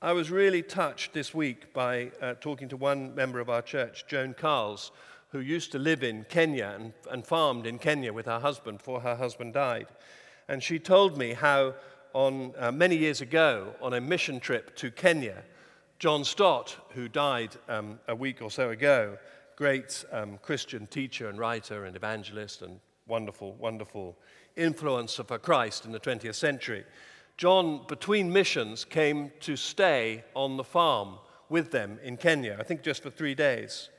I 0.00 0.12
was 0.12 0.30
really 0.30 0.62
touched 0.62 1.12
this 1.12 1.34
week 1.34 1.72
by 1.72 2.12
uh, 2.22 2.34
talking 2.34 2.68
to 2.68 2.76
one 2.76 3.14
member 3.14 3.40
of 3.40 3.50
our 3.50 3.62
church, 3.62 4.04
Joan 4.06 4.32
Carls, 4.32 4.92
who 5.30 5.40
used 5.40 5.72
to 5.72 5.78
live 5.78 6.02
in 6.02 6.24
Kenya 6.28 6.74
and, 6.78 6.92
and 7.10 7.26
farmed 7.26 7.66
in 7.66 7.78
Kenya 7.78 8.12
with 8.12 8.26
her 8.26 8.38
husband 8.38 8.78
before 8.78 9.00
her 9.00 9.16
husband 9.16 9.54
died. 9.54 9.88
And 10.48 10.62
she 10.62 10.78
told 10.78 11.18
me 11.18 11.32
how, 11.32 11.74
on 12.14 12.54
uh, 12.56 12.72
many 12.72 12.96
years 12.96 13.20
ago, 13.20 13.74
on 13.82 13.92
a 13.92 14.00
mission 14.00 14.40
trip 14.40 14.74
to 14.76 14.90
Kenya, 14.90 15.42
John 15.98 16.22
Stott, 16.22 16.76
who 16.90 17.08
died 17.08 17.56
um, 17.68 17.98
a 18.06 18.14
week 18.14 18.40
or 18.40 18.52
so 18.52 18.70
ago, 18.70 19.18
great 19.56 20.04
um, 20.12 20.38
Christian 20.42 20.86
teacher 20.86 21.28
and 21.28 21.36
writer 21.40 21.86
and 21.86 21.96
evangelist 21.96 22.62
and 22.62 22.78
wonderful, 23.08 23.54
wonderful 23.54 24.16
influencer 24.56 25.26
for 25.26 25.38
Christ 25.38 25.86
in 25.86 25.90
the 25.90 25.98
20th 25.98 26.36
century. 26.36 26.84
John, 27.36 27.84
between 27.88 28.32
missions, 28.32 28.84
came 28.84 29.32
to 29.40 29.56
stay 29.56 30.22
on 30.34 30.56
the 30.56 30.62
farm 30.62 31.18
with 31.48 31.72
them 31.72 31.98
in 32.04 32.16
Kenya, 32.16 32.56
I 32.60 32.62
think 32.62 32.82
just 32.82 33.02
for 33.02 33.10
three 33.10 33.34
days. 33.34 33.90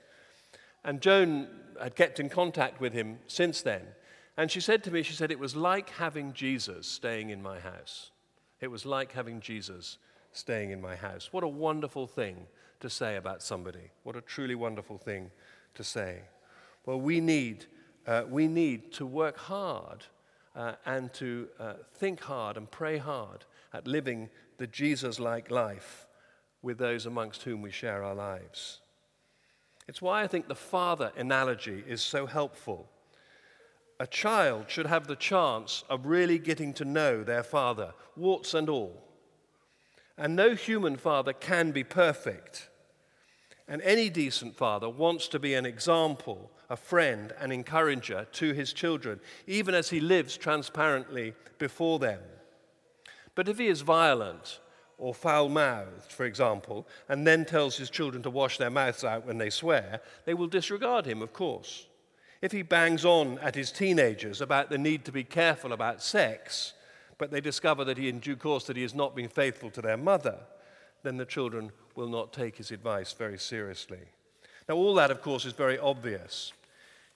And 0.86 1.02
Joan 1.02 1.50
had 1.82 1.98
kept 1.98 2.22
in 2.22 2.30
contact 2.30 2.80
with 2.80 2.94
him 2.94 3.20
since 3.28 3.62
then. 3.62 3.82
And 4.38 4.50
she 4.50 4.62
said 4.62 4.86
to 4.86 4.92
me, 4.92 5.04
she 5.04 5.16
said, 5.16 5.32
it 5.32 5.40
was 5.40 5.54
like 5.54 5.90
having 5.90 6.32
Jesus 6.32 6.88
staying 6.88 7.30
in 7.30 7.42
my 7.42 7.60
house. 7.60 8.12
It 8.62 8.72
was 8.72 8.86
like 8.86 9.12
having 9.12 9.42
Jesus 9.42 9.98
staying 10.32 10.72
in 10.72 10.82
my 10.82 10.96
house. 10.96 11.30
What 11.32 11.44
a 11.44 11.48
wonderful 11.48 12.08
thing 12.08 12.48
to 12.80 12.90
say 12.90 13.16
about 13.16 13.42
somebody. 13.42 13.92
What 14.04 14.16
a 14.16 14.22
truly 14.22 14.56
wonderful 14.56 14.98
thing 14.98 15.32
to 15.76 15.84
say. 15.84 16.22
Well, 16.86 17.00
we 17.00 17.20
need, 17.20 17.66
uh, 18.08 18.24
we 18.30 18.48
need 18.48 18.94
to 18.94 19.06
work 19.06 19.38
hard 19.38 20.06
uh, 20.56 20.74
and 20.86 21.14
to 21.16 21.48
uh, 21.60 21.74
think 21.96 22.22
hard 22.22 22.58
and 22.58 22.70
pray 22.70 22.98
hard 22.98 23.46
at 23.74 23.88
living 23.88 24.30
the 24.58 24.68
Jesus 24.68 25.20
like 25.20 25.52
life 25.52 26.08
with 26.62 26.78
those 26.78 27.06
amongst 27.06 27.44
whom 27.44 27.62
we 27.62 27.72
share 27.72 28.04
our 28.04 28.16
lives. 28.16 28.82
It's 29.88 30.02
why 30.02 30.22
I 30.24 30.28
think 30.28 30.48
the 30.48 30.56
father 30.56 31.12
analogy 31.18 31.84
is 31.88 32.02
so 32.02 32.26
helpful. 32.26 32.90
A 34.00 34.08
child 34.08 34.66
should 34.68 34.86
have 34.86 35.08
the 35.08 35.16
chance 35.16 35.84
of 35.90 36.06
really 36.06 36.40
getting 36.40 36.74
to 36.76 36.86
know 36.86 37.24
their 37.24 37.44
father, 37.44 37.94
warts 38.16 38.54
and 38.54 38.70
all. 38.70 39.09
And 40.20 40.36
no 40.36 40.54
human 40.54 40.98
father 40.98 41.32
can 41.32 41.72
be 41.72 41.86
perfect. 41.86 42.70
And 43.70 43.82
any 43.84 44.10
decent 44.10 44.58
father 44.58 44.90
wants 44.90 45.30
to 45.30 45.40
be 45.40 45.54
an 45.54 45.66
example, 45.66 46.52
a 46.70 46.76
friend, 46.76 47.34
an 47.40 47.54
encourager 47.54 48.28
to 48.34 48.52
his 48.52 48.74
children, 48.74 49.22
even 49.48 49.74
as 49.74 49.90
he 49.90 50.02
lives 50.02 50.36
transparently 50.36 51.34
before 51.58 52.00
them. 52.00 52.20
But 53.34 53.48
if 53.48 53.58
he 53.58 53.68
is 53.68 53.80
violent 53.80 54.60
or 54.98 55.14
foul 55.14 55.48
mouthed, 55.48 56.12
for 56.12 56.26
example, 56.26 56.86
and 57.08 57.26
then 57.26 57.46
tells 57.46 57.78
his 57.78 57.90
children 57.90 58.22
to 58.24 58.30
wash 58.30 58.58
their 58.58 58.70
mouths 58.70 59.06
out 59.06 59.26
when 59.26 59.38
they 59.38 59.50
swear, 59.50 60.02
they 60.26 60.34
will 60.34 60.48
disregard 60.48 61.06
him, 61.06 61.22
of 61.22 61.32
course. 61.32 61.88
If 62.42 62.52
he 62.52 62.62
bangs 62.62 63.06
on 63.06 63.40
at 63.40 63.56
his 63.56 63.72
teenagers 63.72 64.42
about 64.42 64.70
the 64.70 64.78
need 64.78 65.06
to 65.06 65.14
be 65.14 65.24
careful 65.24 65.72
about 65.72 66.04
sex, 66.04 66.74
but 67.20 67.30
they 67.30 67.42
discover 67.42 67.86
that 67.86 68.00
he, 68.00 68.10
in 68.10 68.20
due 68.20 68.36
course, 68.36 68.64
that 68.64 68.78
he 68.78 68.82
has 68.82 68.96
not 68.96 69.16
been 69.16 69.28
faithful 69.28 69.70
to 69.70 69.82
their 69.82 69.98
mother, 69.98 70.40
then 71.04 71.18
the 71.18 71.26
children 71.26 71.72
will 71.96 72.08
not 72.08 72.34
take 72.34 72.58
his 72.58 72.72
advice 72.72 73.14
very 73.14 73.38
seriously. 73.38 74.00
Now, 74.68 74.76
all 74.76 74.96
that, 74.96 75.12
of 75.12 75.22
course, 75.22 75.46
is 75.46 75.54
very 75.54 75.78
obvious. 75.78 76.54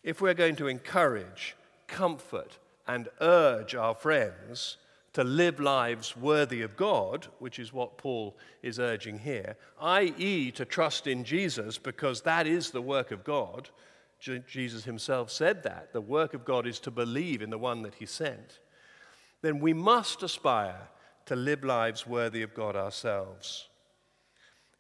If 0.04 0.22
we're 0.22 0.34
going 0.34 0.58
to 0.58 0.68
encourage, 0.68 1.56
comfort, 1.88 2.60
and 2.86 3.08
urge 3.22 3.74
our 3.76 3.96
friends 3.96 4.78
to 5.14 5.24
live 5.24 5.60
lives 5.60 6.18
worthy 6.18 6.62
of 6.64 6.76
God, 6.76 7.28
which 7.40 7.58
is 7.58 7.72
what 7.72 7.98
Paul 7.98 8.36
is 8.62 8.80
urging 8.80 9.20
here, 9.20 9.56
i.e., 9.80 10.52
to 10.52 10.66
trust 10.66 11.08
in 11.08 11.24
Jesus 11.24 11.78
because 11.78 12.22
that 12.22 12.46
is 12.46 12.72
the 12.72 12.82
work 12.82 13.12
of 13.12 13.24
God. 13.24 13.70
Jesus 14.20 14.84
himself 14.84 15.30
said 15.30 15.64
that. 15.64 15.94
The 15.94 16.02
work 16.02 16.34
of 16.34 16.44
God 16.44 16.66
is 16.66 16.80
to 16.80 16.92
believe 16.92 17.42
in 17.42 17.50
the 17.50 17.58
one 17.58 17.84
that 17.84 17.96
he 17.96 18.06
sent. 18.06 18.60
Then 19.44 19.60
we 19.60 19.74
must 19.74 20.24
aspire 20.24 20.88
to 21.28 21.36
live 21.36 21.64
lives 21.64 22.08
worthy 22.08 22.42
of 22.42 22.56
God 22.56 22.76
ourselves. 22.76 23.68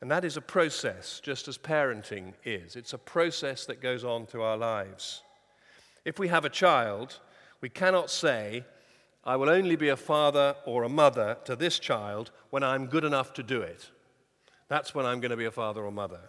And 0.02 0.10
that 0.10 0.26
is 0.26 0.38
a 0.38 0.42
process, 0.42 1.22
just 1.24 1.48
as 1.48 1.58
parenting 1.58 2.34
is. 2.44 2.76
It's 2.76 2.94
a 2.94 2.98
process 2.98 3.66
that 3.66 3.82
goes 3.82 4.04
on 4.04 4.26
through 4.26 4.42
our 4.42 4.58
lives. 4.58 5.22
If 6.06 6.18
we 6.18 6.30
have 6.30 6.46
a 6.46 6.50
child, 6.50 7.20
we 7.62 7.70
cannot 7.70 8.10
say, 8.10 8.66
I 9.26 9.36
will 9.36 9.50
only 9.50 9.76
be 9.76 9.90
a 9.90 9.98
father 9.98 10.56
or 10.66 10.84
a 10.84 10.90
mother 10.90 11.38
to 11.46 11.56
this 11.56 11.78
child 11.78 12.32
when 12.50 12.64
I'm 12.64 12.88
good 12.88 13.04
enough 13.04 13.34
to 13.34 13.44
do 13.44 13.62
it. 13.62 13.90
That's 14.70 14.96
when 14.96 15.06
I'm 15.06 15.20
going 15.20 15.32
to 15.32 15.38
be 15.38 15.46
a 15.46 15.52
father 15.52 15.84
or 15.84 15.92
mother. 15.92 16.20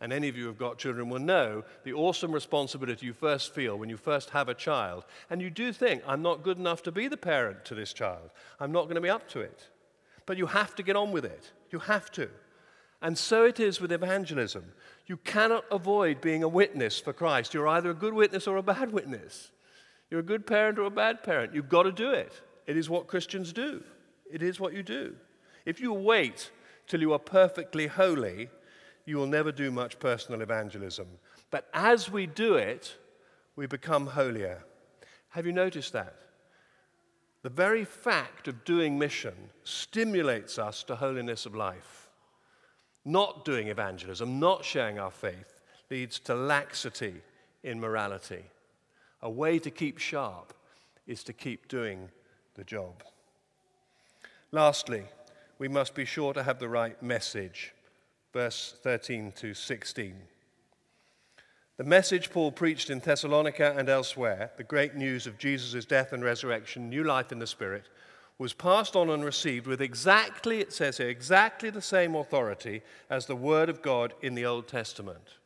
And 0.00 0.12
any 0.12 0.28
of 0.28 0.36
you 0.36 0.42
who 0.42 0.48
have 0.48 0.58
got 0.58 0.78
children 0.78 1.08
will 1.08 1.20
know 1.20 1.64
the 1.84 1.92
awesome 1.92 2.32
responsibility 2.32 3.06
you 3.06 3.12
first 3.12 3.54
feel 3.54 3.76
when 3.78 3.88
you 3.88 3.96
first 3.96 4.30
have 4.30 4.48
a 4.48 4.54
child. 4.54 5.04
And 5.30 5.40
you 5.40 5.50
do 5.50 5.72
think, 5.72 6.02
I'm 6.06 6.20
not 6.20 6.42
good 6.42 6.58
enough 6.58 6.82
to 6.82 6.92
be 6.92 7.08
the 7.08 7.16
parent 7.16 7.64
to 7.66 7.74
this 7.74 7.92
child. 7.92 8.30
I'm 8.60 8.72
not 8.72 8.84
going 8.84 8.96
to 8.96 9.00
be 9.00 9.08
up 9.08 9.28
to 9.30 9.40
it. 9.40 9.68
But 10.26 10.36
you 10.36 10.46
have 10.46 10.74
to 10.76 10.82
get 10.82 10.96
on 10.96 11.12
with 11.12 11.24
it. 11.24 11.52
You 11.70 11.78
have 11.80 12.10
to. 12.12 12.28
And 13.00 13.16
so 13.16 13.44
it 13.44 13.60
is 13.60 13.80
with 13.80 13.92
evangelism. 13.92 14.64
You 15.06 15.18
cannot 15.18 15.64
avoid 15.70 16.20
being 16.20 16.42
a 16.42 16.48
witness 16.48 16.98
for 16.98 17.12
Christ. 17.12 17.52
You're 17.52 17.68
either 17.68 17.90
a 17.90 17.94
good 17.94 18.14
witness 18.14 18.46
or 18.46 18.56
a 18.56 18.62
bad 18.62 18.92
witness. 18.92 19.50
You're 20.10 20.20
a 20.20 20.24
good 20.24 20.46
parent 20.46 20.78
or 20.78 20.84
a 20.84 20.90
bad 20.90 21.22
parent. 21.22 21.54
You've 21.54 21.68
got 21.68 21.82
to 21.84 21.92
do 21.92 22.10
it. 22.10 22.40
It 22.66 22.76
is 22.76 22.88
what 22.88 23.06
Christians 23.06 23.52
do. 23.52 23.82
It 24.30 24.42
is 24.42 24.58
what 24.58 24.72
you 24.72 24.82
do. 24.82 25.16
If 25.66 25.80
you 25.80 25.92
wait 25.92 26.50
till 26.86 27.00
you 27.00 27.12
are 27.12 27.18
perfectly 27.18 27.86
holy, 27.86 28.48
you 29.06 29.16
will 29.16 29.26
never 29.26 29.52
do 29.52 29.70
much 29.70 29.98
personal 29.98 30.40
evangelism. 30.40 31.06
But 31.50 31.68
as 31.74 32.10
we 32.10 32.26
do 32.26 32.54
it, 32.56 32.94
we 33.56 33.66
become 33.66 34.06
holier. 34.06 34.64
Have 35.30 35.46
you 35.46 35.52
noticed 35.52 35.92
that? 35.92 36.14
The 37.42 37.50
very 37.50 37.84
fact 37.84 38.48
of 38.48 38.64
doing 38.64 38.98
mission 38.98 39.34
stimulates 39.64 40.58
us 40.58 40.82
to 40.84 40.96
holiness 40.96 41.44
of 41.44 41.54
life. 41.54 42.08
Not 43.04 43.44
doing 43.44 43.68
evangelism, 43.68 44.40
not 44.40 44.64
sharing 44.64 44.98
our 44.98 45.10
faith, 45.10 45.60
leads 45.90 46.18
to 46.20 46.34
laxity 46.34 47.16
in 47.62 47.78
morality. 47.78 48.44
A 49.20 49.28
way 49.28 49.58
to 49.58 49.70
keep 49.70 49.98
sharp 49.98 50.54
is 51.06 51.22
to 51.24 51.32
keep 51.34 51.68
doing 51.68 52.08
the 52.54 52.64
job. 52.64 53.02
Lastly, 54.50 55.04
we 55.58 55.68
must 55.68 55.94
be 55.94 56.04
sure 56.04 56.32
to 56.32 56.42
have 56.42 56.58
the 56.58 56.68
right 56.68 57.00
message. 57.02 57.74
Verse 58.34 58.74
13 58.82 59.30
to 59.36 59.54
16. 59.54 60.16
The 61.76 61.84
message 61.84 62.30
Paul 62.30 62.50
preached 62.50 62.90
in 62.90 62.98
Thessalonica 62.98 63.76
and 63.78 63.88
elsewhere, 63.88 64.50
the 64.56 64.64
great 64.64 64.96
news 64.96 65.28
of 65.28 65.38
Jesus' 65.38 65.84
death 65.84 66.12
and 66.12 66.24
resurrection, 66.24 66.90
new 66.90 67.04
life 67.04 67.30
in 67.30 67.38
the 67.38 67.46
Spirit, 67.46 67.84
was 68.36 68.52
passed 68.52 68.96
on 68.96 69.08
and 69.08 69.24
received 69.24 69.68
with 69.68 69.80
exactly, 69.80 70.58
it 70.58 70.72
says 70.72 70.98
here, 70.98 71.08
exactly 71.08 71.70
the 71.70 71.80
same 71.80 72.16
authority 72.16 72.82
as 73.08 73.26
the 73.26 73.36
Word 73.36 73.68
of 73.68 73.82
God 73.82 74.14
in 74.20 74.34
the 74.34 74.46
Old 74.46 74.66
Testament. 74.66 75.38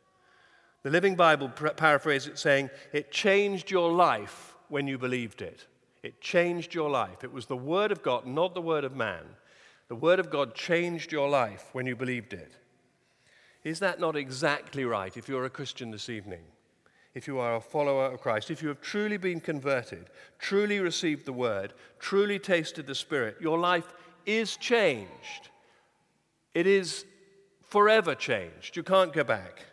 The 0.83 0.91
Living 0.91 1.15
Bible 1.15 1.51
paraphrases 1.51 2.29
it 2.29 2.39
saying, 2.39 2.71
It 2.95 3.13
changed 3.13 3.71
your 3.71 3.93
life 3.93 4.55
when 4.71 4.87
you 4.87 4.97
believed 4.97 5.43
it. 5.43 5.67
It 6.03 6.23
changed 6.23 6.73
your 6.73 6.89
life. 6.89 7.23
It 7.23 7.35
was 7.35 7.45
the 7.45 7.55
Word 7.55 7.93
of 7.93 8.03
God, 8.03 8.25
not 8.25 8.55
the 8.55 8.63
Word 8.63 8.85
of 8.85 8.97
man. 8.97 9.25
The 9.89 9.95
Word 9.95 10.19
of 10.21 10.31
God 10.31 10.55
changed 10.55 11.13
your 11.13 11.29
life 11.29 11.69
when 11.73 11.85
you 11.85 11.95
believed 11.95 12.33
it. 12.33 12.55
Is 13.69 13.81
that 13.81 14.01
not 14.01 14.17
exactly 14.17 14.87
right 14.87 15.15
if 15.15 15.29
you're 15.29 15.45
a 15.45 15.51
Christian 15.51 15.91
this 15.91 16.09
evening? 16.09 16.41
If 17.13 17.27
you 17.27 17.39
are 17.39 17.57
a 17.57 17.61
follower 17.61 18.07
of 18.07 18.23
Christ, 18.23 18.51
if 18.51 18.63
you 18.63 18.69
have 18.69 18.81
truly 18.81 19.19
been 19.19 19.41
converted, 19.41 20.09
truly 20.39 20.81
received 20.81 21.27
the 21.27 21.35
Word, 21.35 21.75
truly 21.99 22.39
tasted 22.39 22.87
the 22.87 22.95
Spirit, 22.95 23.37
your 23.43 23.59
life 23.59 23.93
is 24.25 24.57
changed. 24.57 25.51
It 26.55 26.67
is 26.67 27.05
forever 27.61 28.15
changed. 28.15 28.75
You 28.75 28.83
can't 28.83 29.13
go 29.13 29.23
back. 29.23 29.67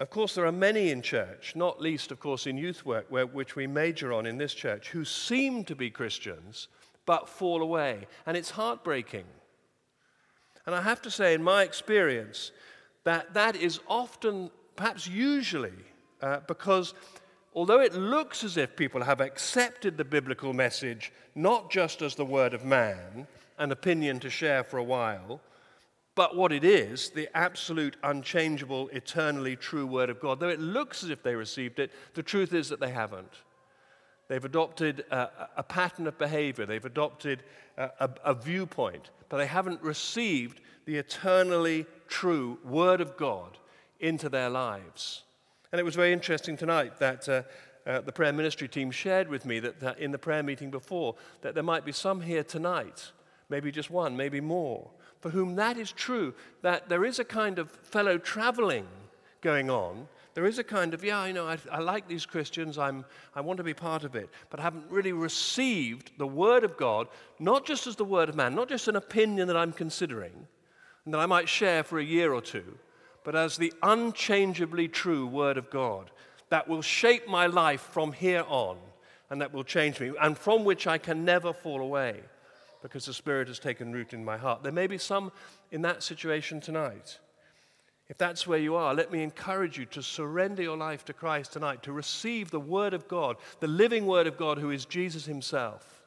Of 0.00 0.10
course, 0.10 0.34
there 0.34 0.44
are 0.44 0.52
many 0.52 0.90
in 0.90 1.00
church, 1.00 1.54
not 1.56 1.80
least, 1.80 2.10
of 2.10 2.20
course, 2.20 2.46
in 2.46 2.58
youth 2.58 2.84
work, 2.84 3.06
where, 3.08 3.24
which 3.24 3.56
we 3.56 3.66
major 3.66 4.12
on 4.12 4.26
in 4.26 4.36
this 4.36 4.52
church, 4.52 4.90
who 4.90 5.06
seem 5.06 5.64
to 5.64 5.74
be 5.74 5.88
Christians 5.88 6.68
but 7.06 7.26
fall 7.26 7.62
away. 7.62 8.06
And 8.26 8.36
it's 8.36 8.50
heartbreaking. 8.50 9.24
And 10.66 10.74
I 10.74 10.82
have 10.82 11.02
to 11.02 11.10
say, 11.10 11.34
in 11.34 11.42
my 11.42 11.62
experience, 11.62 12.52
that 13.04 13.34
that 13.34 13.56
is 13.56 13.80
often, 13.88 14.50
perhaps 14.76 15.06
usually, 15.08 15.72
uh, 16.20 16.40
because 16.46 16.94
although 17.54 17.80
it 17.80 17.94
looks 17.94 18.44
as 18.44 18.56
if 18.56 18.76
people 18.76 19.02
have 19.02 19.20
accepted 19.20 19.96
the 19.96 20.04
biblical 20.04 20.52
message 20.52 21.12
not 21.34 21.70
just 21.70 22.02
as 22.02 22.14
the 22.14 22.24
word 22.24 22.54
of 22.54 22.64
man, 22.64 23.26
an 23.58 23.72
opinion 23.72 24.20
to 24.20 24.30
share 24.30 24.62
for 24.62 24.78
a 24.78 24.84
while, 24.84 25.40
but 26.14 26.36
what 26.36 26.52
it 26.52 26.64
is, 26.64 27.10
the 27.10 27.28
absolute, 27.34 27.96
unchangeable, 28.02 28.88
eternally 28.88 29.56
true 29.56 29.86
Word 29.86 30.10
of 30.10 30.20
God, 30.20 30.40
though 30.40 30.48
it 30.48 30.60
looks 30.60 31.02
as 31.02 31.10
if 31.10 31.22
they 31.22 31.34
received 31.34 31.78
it, 31.78 31.90
the 32.14 32.22
truth 32.22 32.52
is 32.52 32.68
that 32.68 32.80
they 32.80 32.90
haven't. 32.90 33.32
They've 34.28 34.44
adopted 34.44 35.04
a, 35.10 35.28
a 35.56 35.62
pattern 35.62 36.06
of 36.06 36.18
behavior, 36.18 36.66
they've 36.66 36.84
adopted 36.84 37.42
a, 37.78 37.90
a, 38.00 38.10
a 38.24 38.34
viewpoint, 38.34 39.10
but 39.32 39.38
they 39.38 39.46
haven't 39.46 39.80
received 39.80 40.60
the 40.84 40.96
eternally 40.96 41.86
true 42.06 42.58
Word 42.66 43.00
of 43.00 43.16
God 43.16 43.56
into 43.98 44.28
their 44.28 44.50
lives. 44.50 45.22
And 45.72 45.80
it 45.80 45.84
was 45.84 45.94
very 45.94 46.12
interesting 46.12 46.54
tonight 46.54 46.98
that 46.98 47.26
uh, 47.30 47.42
uh, 47.86 48.02
the 48.02 48.12
prayer 48.12 48.34
ministry 48.34 48.68
team 48.68 48.90
shared 48.90 49.28
with 49.28 49.46
me 49.46 49.58
that, 49.60 49.80
that 49.80 49.98
in 49.98 50.10
the 50.10 50.18
prayer 50.18 50.42
meeting 50.42 50.70
before 50.70 51.14
that 51.40 51.54
there 51.54 51.62
might 51.62 51.86
be 51.86 51.92
some 51.92 52.20
here 52.20 52.44
tonight, 52.44 53.10
maybe 53.48 53.72
just 53.72 53.88
one, 53.88 54.18
maybe 54.18 54.38
more, 54.38 54.90
for 55.20 55.30
whom 55.30 55.56
that 55.56 55.78
is 55.78 55.92
true, 55.92 56.34
that 56.60 56.90
there 56.90 57.02
is 57.02 57.18
a 57.18 57.24
kind 57.24 57.58
of 57.58 57.70
fellow 57.70 58.18
traveling 58.18 58.86
going 59.40 59.70
on. 59.70 60.08
There 60.34 60.46
is 60.46 60.58
a 60.58 60.64
kind 60.64 60.94
of, 60.94 61.04
yeah, 61.04 61.26
you 61.26 61.34
know, 61.34 61.46
I, 61.46 61.58
I 61.70 61.80
like 61.80 62.08
these 62.08 62.24
Christians, 62.24 62.78
I'm, 62.78 63.04
I 63.34 63.42
want 63.42 63.58
to 63.58 63.64
be 63.64 63.74
part 63.74 64.04
of 64.04 64.14
it, 64.14 64.30
but 64.48 64.60
I 64.60 64.62
haven't 64.62 64.90
really 64.90 65.12
received 65.12 66.12
the 66.16 66.26
Word 66.26 66.64
of 66.64 66.76
God, 66.76 67.08
not 67.38 67.66
just 67.66 67.86
as 67.86 67.96
the 67.96 68.04
Word 68.04 68.30
of 68.30 68.34
man, 68.34 68.54
not 68.54 68.68
just 68.68 68.88
an 68.88 68.96
opinion 68.96 69.48
that 69.48 69.56
I'm 69.56 69.72
considering 69.72 70.46
and 71.04 71.12
that 71.12 71.20
I 71.20 71.26
might 71.26 71.48
share 71.48 71.82
for 71.82 71.98
a 71.98 72.04
year 72.04 72.32
or 72.32 72.40
two, 72.40 72.78
but 73.24 73.36
as 73.36 73.56
the 73.56 73.72
unchangeably 73.82 74.88
true 74.88 75.26
Word 75.26 75.58
of 75.58 75.70
God 75.70 76.10
that 76.48 76.68
will 76.68 76.82
shape 76.82 77.28
my 77.28 77.46
life 77.46 77.80
from 77.92 78.12
here 78.12 78.44
on 78.48 78.78
and 79.30 79.40
that 79.40 79.52
will 79.52 79.64
change 79.64 79.98
me, 79.98 80.12
and 80.20 80.36
from 80.36 80.64
which 80.64 80.86
I 80.86 80.98
can 80.98 81.24
never 81.24 81.54
fall 81.54 81.80
away 81.80 82.20
because 82.82 83.06
the 83.06 83.14
Spirit 83.14 83.48
has 83.48 83.58
taken 83.58 83.92
root 83.92 84.12
in 84.12 84.24
my 84.24 84.36
heart. 84.36 84.62
There 84.62 84.72
may 84.72 84.86
be 84.86 84.98
some 84.98 85.32
in 85.70 85.82
that 85.82 86.02
situation 86.02 86.60
tonight. 86.60 87.18
If 88.12 88.18
that's 88.18 88.46
where 88.46 88.58
you 88.58 88.74
are, 88.74 88.92
let 88.92 89.10
me 89.10 89.22
encourage 89.22 89.78
you 89.78 89.86
to 89.86 90.02
surrender 90.02 90.62
your 90.62 90.76
life 90.76 91.02
to 91.06 91.14
Christ 91.14 91.54
tonight, 91.54 91.82
to 91.84 91.92
receive 91.92 92.50
the 92.50 92.60
Word 92.60 92.92
of 92.92 93.08
God, 93.08 93.38
the 93.60 93.66
living 93.66 94.04
Word 94.04 94.26
of 94.26 94.36
God, 94.36 94.58
who 94.58 94.70
is 94.70 94.84
Jesus 94.84 95.24
Himself, 95.24 96.02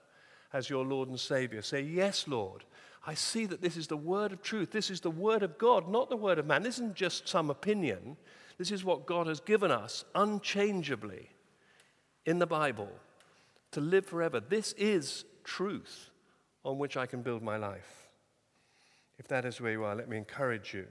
as 0.54 0.70
your 0.70 0.86
Lord 0.86 1.10
and 1.10 1.20
Savior. 1.20 1.64
Say, 1.64 1.82
Yes, 1.82 2.28
Lord. 2.28 2.64
I 3.08 3.16
see 3.16 3.48
that 3.48 3.60
this 3.60 3.76
is 3.76 3.88
the 3.88 3.98
word 3.98 4.34
of 4.34 4.44
truth. 4.44 4.72
This 4.72 4.92
is 4.92 5.02
the 5.02 5.10
word 5.10 5.42
of 5.42 5.58
God, 5.58 5.90
not 5.90 6.12
the 6.12 6.16
word 6.16 6.38
of 6.38 6.46
man. 6.46 6.62
This 6.62 6.76
isn't 6.76 6.94
just 6.94 7.28
some 7.28 7.50
opinion. 7.50 8.18
This 8.60 8.72
is 8.72 8.84
what 8.84 9.08
God 9.08 9.26
has 9.26 9.40
given 9.40 9.72
us 9.72 10.06
unchangeably 10.14 11.30
in 12.28 12.38
the 12.38 12.46
Bible 12.46 12.90
to 13.72 13.82
live 13.82 14.06
forever. 14.06 14.40
This 14.40 14.74
is 14.74 15.26
truth 15.44 16.12
on 16.64 16.78
which 16.78 16.98
I 16.98 17.08
can 17.08 17.24
build 17.24 17.42
my 17.42 17.58
life. 17.58 18.10
If 19.18 19.28
that 19.30 19.46
is 19.46 19.60
where 19.60 19.72
you 19.72 19.84
are, 19.84 19.96
let 19.96 20.08
me 20.08 20.18
encourage 20.18 20.76
you 20.76 20.86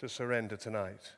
to 0.00 0.08
surrender 0.08 0.56
tonight. 0.56 1.12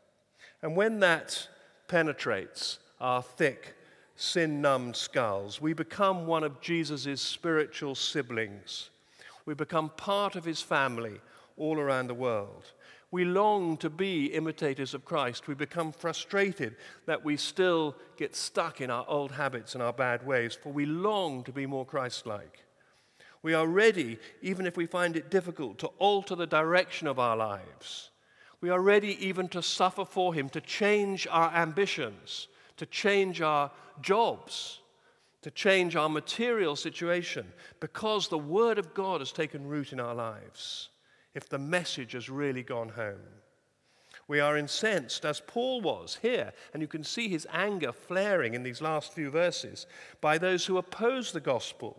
And 0.61 0.77
when 0.77 1.01
that 1.01 1.49
penetrates 1.87 2.81
our 3.01 3.23
thick, 3.23 3.75
sin 4.17 4.61
numbed 4.61 4.97
skulls, 4.97 5.61
we 5.61 5.73
become 5.73 6.27
one 6.27 6.43
of 6.43 6.61
Jesus' 6.61 7.21
spiritual 7.21 7.95
siblings. 7.95 8.91
We 9.47 9.55
become 9.55 9.91
part 9.91 10.35
of 10.35 10.45
his 10.45 10.63
family 10.63 11.21
all 11.57 11.79
around 11.79 12.09
the 12.09 12.15
world. 12.15 12.73
We 13.13 13.25
long 13.25 13.77
to 13.79 13.91
be 13.91 14.27
imitators 14.27 14.95
of 14.95 15.05
Christ. 15.05 15.47
We 15.47 15.55
become 15.55 15.93
frustrated 15.93 16.75
that 17.07 17.25
we 17.25 17.37
still 17.37 17.95
get 18.17 18.35
stuck 18.35 18.81
in 18.81 18.91
our 18.91 19.05
old 19.07 19.31
habits 19.31 19.75
and 19.75 19.83
our 19.83 19.93
bad 19.93 20.27
ways, 20.27 20.59
for 20.61 20.73
we 20.73 20.87
long 20.87 21.45
to 21.45 21.53
be 21.53 21.67
more 21.67 21.87
Christ 21.87 22.27
like. 22.27 22.65
We 23.43 23.55
are 23.55 23.67
ready, 23.67 24.19
even 24.41 24.67
if 24.67 24.77
we 24.77 24.87
find 24.87 25.17
it 25.17 25.31
difficult, 25.31 25.79
to 25.81 25.89
alter 25.99 26.35
the 26.35 26.47
direction 26.47 27.07
of 27.07 27.21
our 27.21 27.37
lives. 27.37 28.12
We 28.63 28.71
are 28.71 28.81
ready 28.81 29.19
even 29.27 29.49
to 29.49 29.61
suffer 29.61 30.05
for 30.05 30.33
Him, 30.33 30.49
to 30.51 30.61
change 30.61 31.27
our 31.29 31.53
ambitions, 31.53 32.47
to 32.77 32.87
change 32.87 33.43
our 33.43 33.73
jobs, 34.01 34.79
to 35.43 35.51
change 35.51 35.97
our 35.97 36.09
material 36.09 36.77
situation, 36.77 37.53
because 37.81 38.29
the 38.29 38.39
Word 38.39 38.79
of 38.79 38.95
God 38.95 39.21
has 39.21 39.33
taken 39.33 39.67
root 39.67 39.93
in 39.93 39.99
our 39.99 40.15
lives, 40.15 40.91
if 41.35 41.49
the 41.49 41.59
message 41.59 42.13
has 42.13 42.31
really 42.31 42.63
gone 42.63 42.91
home. 42.91 43.19
We 44.29 44.39
are 44.39 44.57
incensed, 44.57 45.25
as 45.25 45.43
Paul 45.45 45.81
was 45.81 46.21
here, 46.23 46.53
and 46.73 46.81
you 46.81 46.87
can 46.87 47.03
see 47.03 47.29
his 47.29 47.49
anger 47.53 47.91
flaring 47.91 48.55
in 48.55 48.63
these 48.63 48.81
last 48.81 49.13
few 49.13 49.31
verses, 49.31 49.87
by 50.21 50.39
those 50.39 50.65
who 50.65 50.79
oppose 50.79 51.33
the 51.33 51.41
gospel 51.41 51.99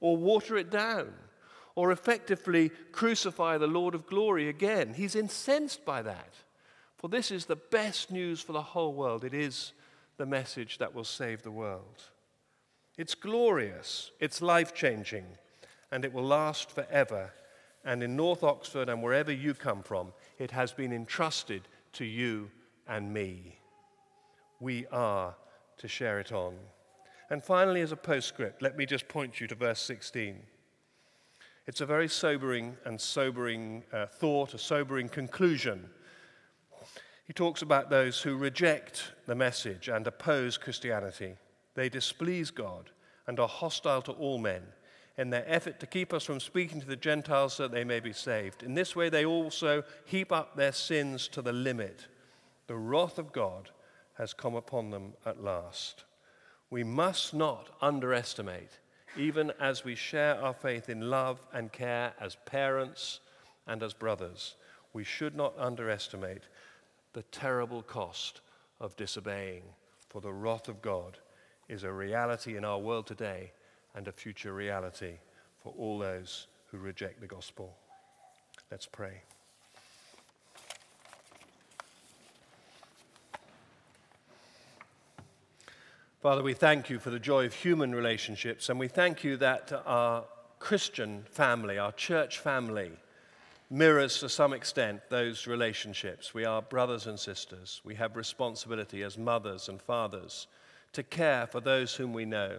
or 0.00 0.18
water 0.18 0.58
it 0.58 0.70
down 0.70 1.14
or 1.74 1.92
effectively 1.92 2.70
crucify 2.92 3.58
the 3.58 3.66
Lord 3.66 3.94
of 3.94 4.06
glory 4.06 4.48
again. 4.48 4.94
He's 4.94 5.16
incensed 5.16 5.84
by 5.84 6.02
that. 6.02 6.34
For 6.98 7.08
this 7.08 7.30
is 7.30 7.46
the 7.46 7.56
best 7.56 8.10
news 8.10 8.40
for 8.40 8.52
the 8.52 8.62
whole 8.62 8.92
world. 8.92 9.24
It 9.24 9.34
is 9.34 9.72
the 10.18 10.26
message 10.26 10.78
that 10.78 10.94
will 10.94 11.04
save 11.04 11.42
the 11.42 11.50
world. 11.50 12.02
It's 12.96 13.14
glorious, 13.14 14.10
it's 14.20 14.42
life 14.42 14.74
changing, 14.74 15.24
and 15.90 16.04
it 16.04 16.12
will 16.12 16.24
last 16.24 16.70
forever. 16.70 17.32
And 17.84 18.02
in 18.02 18.14
North 18.14 18.44
Oxford 18.44 18.88
and 18.88 19.02
wherever 19.02 19.32
you 19.32 19.54
come 19.54 19.82
from, 19.82 20.12
it 20.38 20.50
has 20.50 20.72
been 20.72 20.92
entrusted 20.92 21.62
to 21.94 22.04
you 22.04 22.50
and 22.86 23.12
me. 23.12 23.58
We 24.60 24.86
are 24.92 25.34
to 25.78 25.88
share 25.88 26.20
it 26.20 26.30
on. 26.30 26.54
And 27.30 27.42
finally, 27.42 27.80
as 27.80 27.92
a 27.92 27.96
postscript, 27.96 28.62
let 28.62 28.76
me 28.76 28.86
just 28.86 29.08
point 29.08 29.40
you 29.40 29.46
to 29.48 29.54
verse 29.54 29.80
16. 29.80 30.38
It's 31.66 31.80
a 31.80 31.86
very 31.86 32.08
sobering 32.08 32.76
and 32.84 33.00
sobering 33.00 33.84
uh, 33.92 34.06
thought, 34.06 34.54
a 34.54 34.58
sobering 34.58 35.08
conclusion. 35.08 35.88
He 37.24 37.32
talks 37.32 37.62
about 37.62 37.88
those 37.88 38.20
who 38.20 38.36
reject 38.36 39.12
the 39.26 39.34
message 39.34 39.88
and 39.88 40.06
oppose 40.06 40.58
Christianity. 40.58 41.36
They 41.74 41.88
displease 41.88 42.50
God 42.50 42.90
and 43.26 43.38
are 43.38 43.48
hostile 43.48 44.02
to 44.02 44.12
all 44.12 44.38
men 44.38 44.62
in 45.16 45.30
their 45.30 45.44
effort 45.46 45.78
to 45.80 45.86
keep 45.86 46.12
us 46.12 46.24
from 46.24 46.40
speaking 46.40 46.80
to 46.80 46.86
the 46.86 46.96
Gentiles 46.96 47.54
so 47.54 47.64
that 47.64 47.72
they 47.72 47.84
may 47.84 48.00
be 48.00 48.12
saved. 48.12 48.62
In 48.62 48.74
this 48.74 48.96
way, 48.96 49.08
they 49.08 49.24
also 49.24 49.84
heap 50.04 50.32
up 50.32 50.56
their 50.56 50.72
sins 50.72 51.28
to 51.28 51.42
the 51.42 51.52
limit. 51.52 52.06
The 52.66 52.76
wrath 52.76 53.18
of 53.18 53.32
God 53.32 53.70
has 54.14 54.32
come 54.32 54.54
upon 54.54 54.90
them 54.90 55.12
at 55.26 55.42
last. 55.42 56.04
We 56.70 56.84
must 56.84 57.34
not 57.34 57.68
underestimate, 57.80 58.78
even 59.16 59.52
as 59.60 59.84
we 59.84 59.94
share 59.94 60.40
our 60.40 60.54
faith 60.54 60.88
in 60.88 61.10
love 61.10 61.40
and 61.52 61.72
care 61.72 62.12
as 62.20 62.36
parents 62.46 63.20
and 63.66 63.82
as 63.82 63.92
brothers, 63.92 64.56
we 64.92 65.04
should 65.04 65.34
not 65.34 65.54
underestimate 65.58 66.42
the 67.12 67.22
terrible 67.24 67.82
cost 67.82 68.40
of 68.80 68.96
disobeying, 68.96 69.62
for 70.08 70.20
the 70.20 70.32
wrath 70.32 70.68
of 70.68 70.82
God 70.82 71.18
is 71.68 71.84
a 71.84 71.92
reality 71.92 72.56
in 72.56 72.64
our 72.64 72.78
world 72.78 73.06
today 73.06 73.52
and 73.94 74.08
a 74.08 74.12
future 74.12 74.52
reality 74.52 75.14
for 75.62 75.72
all 75.78 75.98
those 75.98 76.46
who 76.66 76.78
reject 76.78 77.20
the 77.20 77.26
gospel. 77.26 77.76
Let's 78.70 78.86
pray. 78.86 79.22
Father, 86.22 86.44
we 86.44 86.54
thank 86.54 86.88
you 86.88 87.00
for 87.00 87.10
the 87.10 87.18
joy 87.18 87.46
of 87.46 87.52
human 87.52 87.92
relationships, 87.92 88.68
and 88.68 88.78
we 88.78 88.86
thank 88.86 89.24
you 89.24 89.36
that 89.38 89.72
our 89.84 90.22
Christian 90.60 91.24
family, 91.28 91.80
our 91.80 91.90
church 91.90 92.38
family, 92.38 92.92
mirrors 93.70 94.20
to 94.20 94.28
some 94.28 94.52
extent 94.52 95.00
those 95.08 95.48
relationships. 95.48 96.32
We 96.32 96.44
are 96.44 96.62
brothers 96.62 97.08
and 97.08 97.18
sisters. 97.18 97.80
We 97.82 97.96
have 97.96 98.14
responsibility 98.14 99.02
as 99.02 99.18
mothers 99.18 99.68
and 99.68 99.82
fathers 99.82 100.46
to 100.92 101.02
care 101.02 101.48
for 101.48 101.58
those 101.58 101.96
whom 101.96 102.12
we 102.12 102.24
know, 102.24 102.58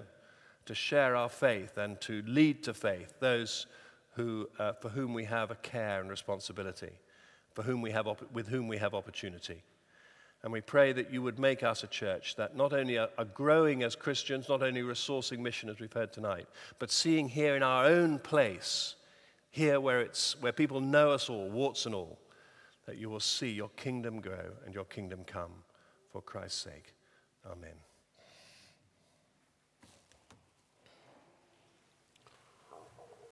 to 0.65 0.75
share 0.75 1.15
our 1.15 1.29
faith 1.29 1.77
and 1.77 2.01
to 2.01 2.21
lead 2.27 2.63
to 2.63 2.73
faith 2.73 3.13
those 3.21 3.67
who, 4.15 4.49
uh, 4.59 4.73
for 4.73 4.89
whom 4.89 5.13
we 5.13 5.23
have 5.23 5.51
a 5.51 5.55
care 5.55 6.01
and 6.01 6.09
responsibility, 6.09 6.91
for 7.53 7.61
whom 7.61 7.81
we 7.81 7.91
have 7.91 8.07
op- 8.07 8.29
with 8.33 8.49
whom 8.49 8.67
we 8.67 8.75
have 8.79 8.93
opportunity. 8.93 9.63
And 10.43 10.51
we 10.51 10.59
pray 10.59 10.91
that 10.91 11.11
you 11.11 11.21
would 11.21 11.39
make 11.39 11.63
us 11.63 11.83
a 11.83 11.87
church 11.87 12.35
that 12.35 12.55
not 12.55 12.73
only 12.73 12.97
are, 12.97 13.09
growing 13.33 13.81
as 13.81 13.95
Christians, 13.95 14.49
not 14.49 14.61
only 14.61 14.81
resourcing 14.81 15.39
mission 15.39 15.69
as 15.69 15.79
we've 15.79 15.93
heard 15.93 16.11
tonight, 16.11 16.47
but 16.79 16.91
seeing 16.91 17.29
here 17.29 17.55
in 17.55 17.63
our 17.63 17.85
own 17.85 18.19
place, 18.19 18.95
here 19.51 19.79
where, 19.79 20.01
it's, 20.01 20.39
where 20.41 20.51
people 20.51 20.81
know 20.81 21.11
us 21.11 21.29
all, 21.29 21.49
warts 21.49 21.85
and 21.85 21.95
all, 21.95 22.19
that 22.85 22.97
you 22.97 23.09
will 23.09 23.21
see 23.21 23.51
your 23.51 23.69
kingdom 23.77 24.19
grow 24.19 24.51
and 24.65 24.75
your 24.75 24.83
kingdom 24.85 25.23
come 25.25 25.51
for 26.11 26.21
Christ's 26.21 26.61
sake. 26.61 26.93
Amen. 27.49 27.92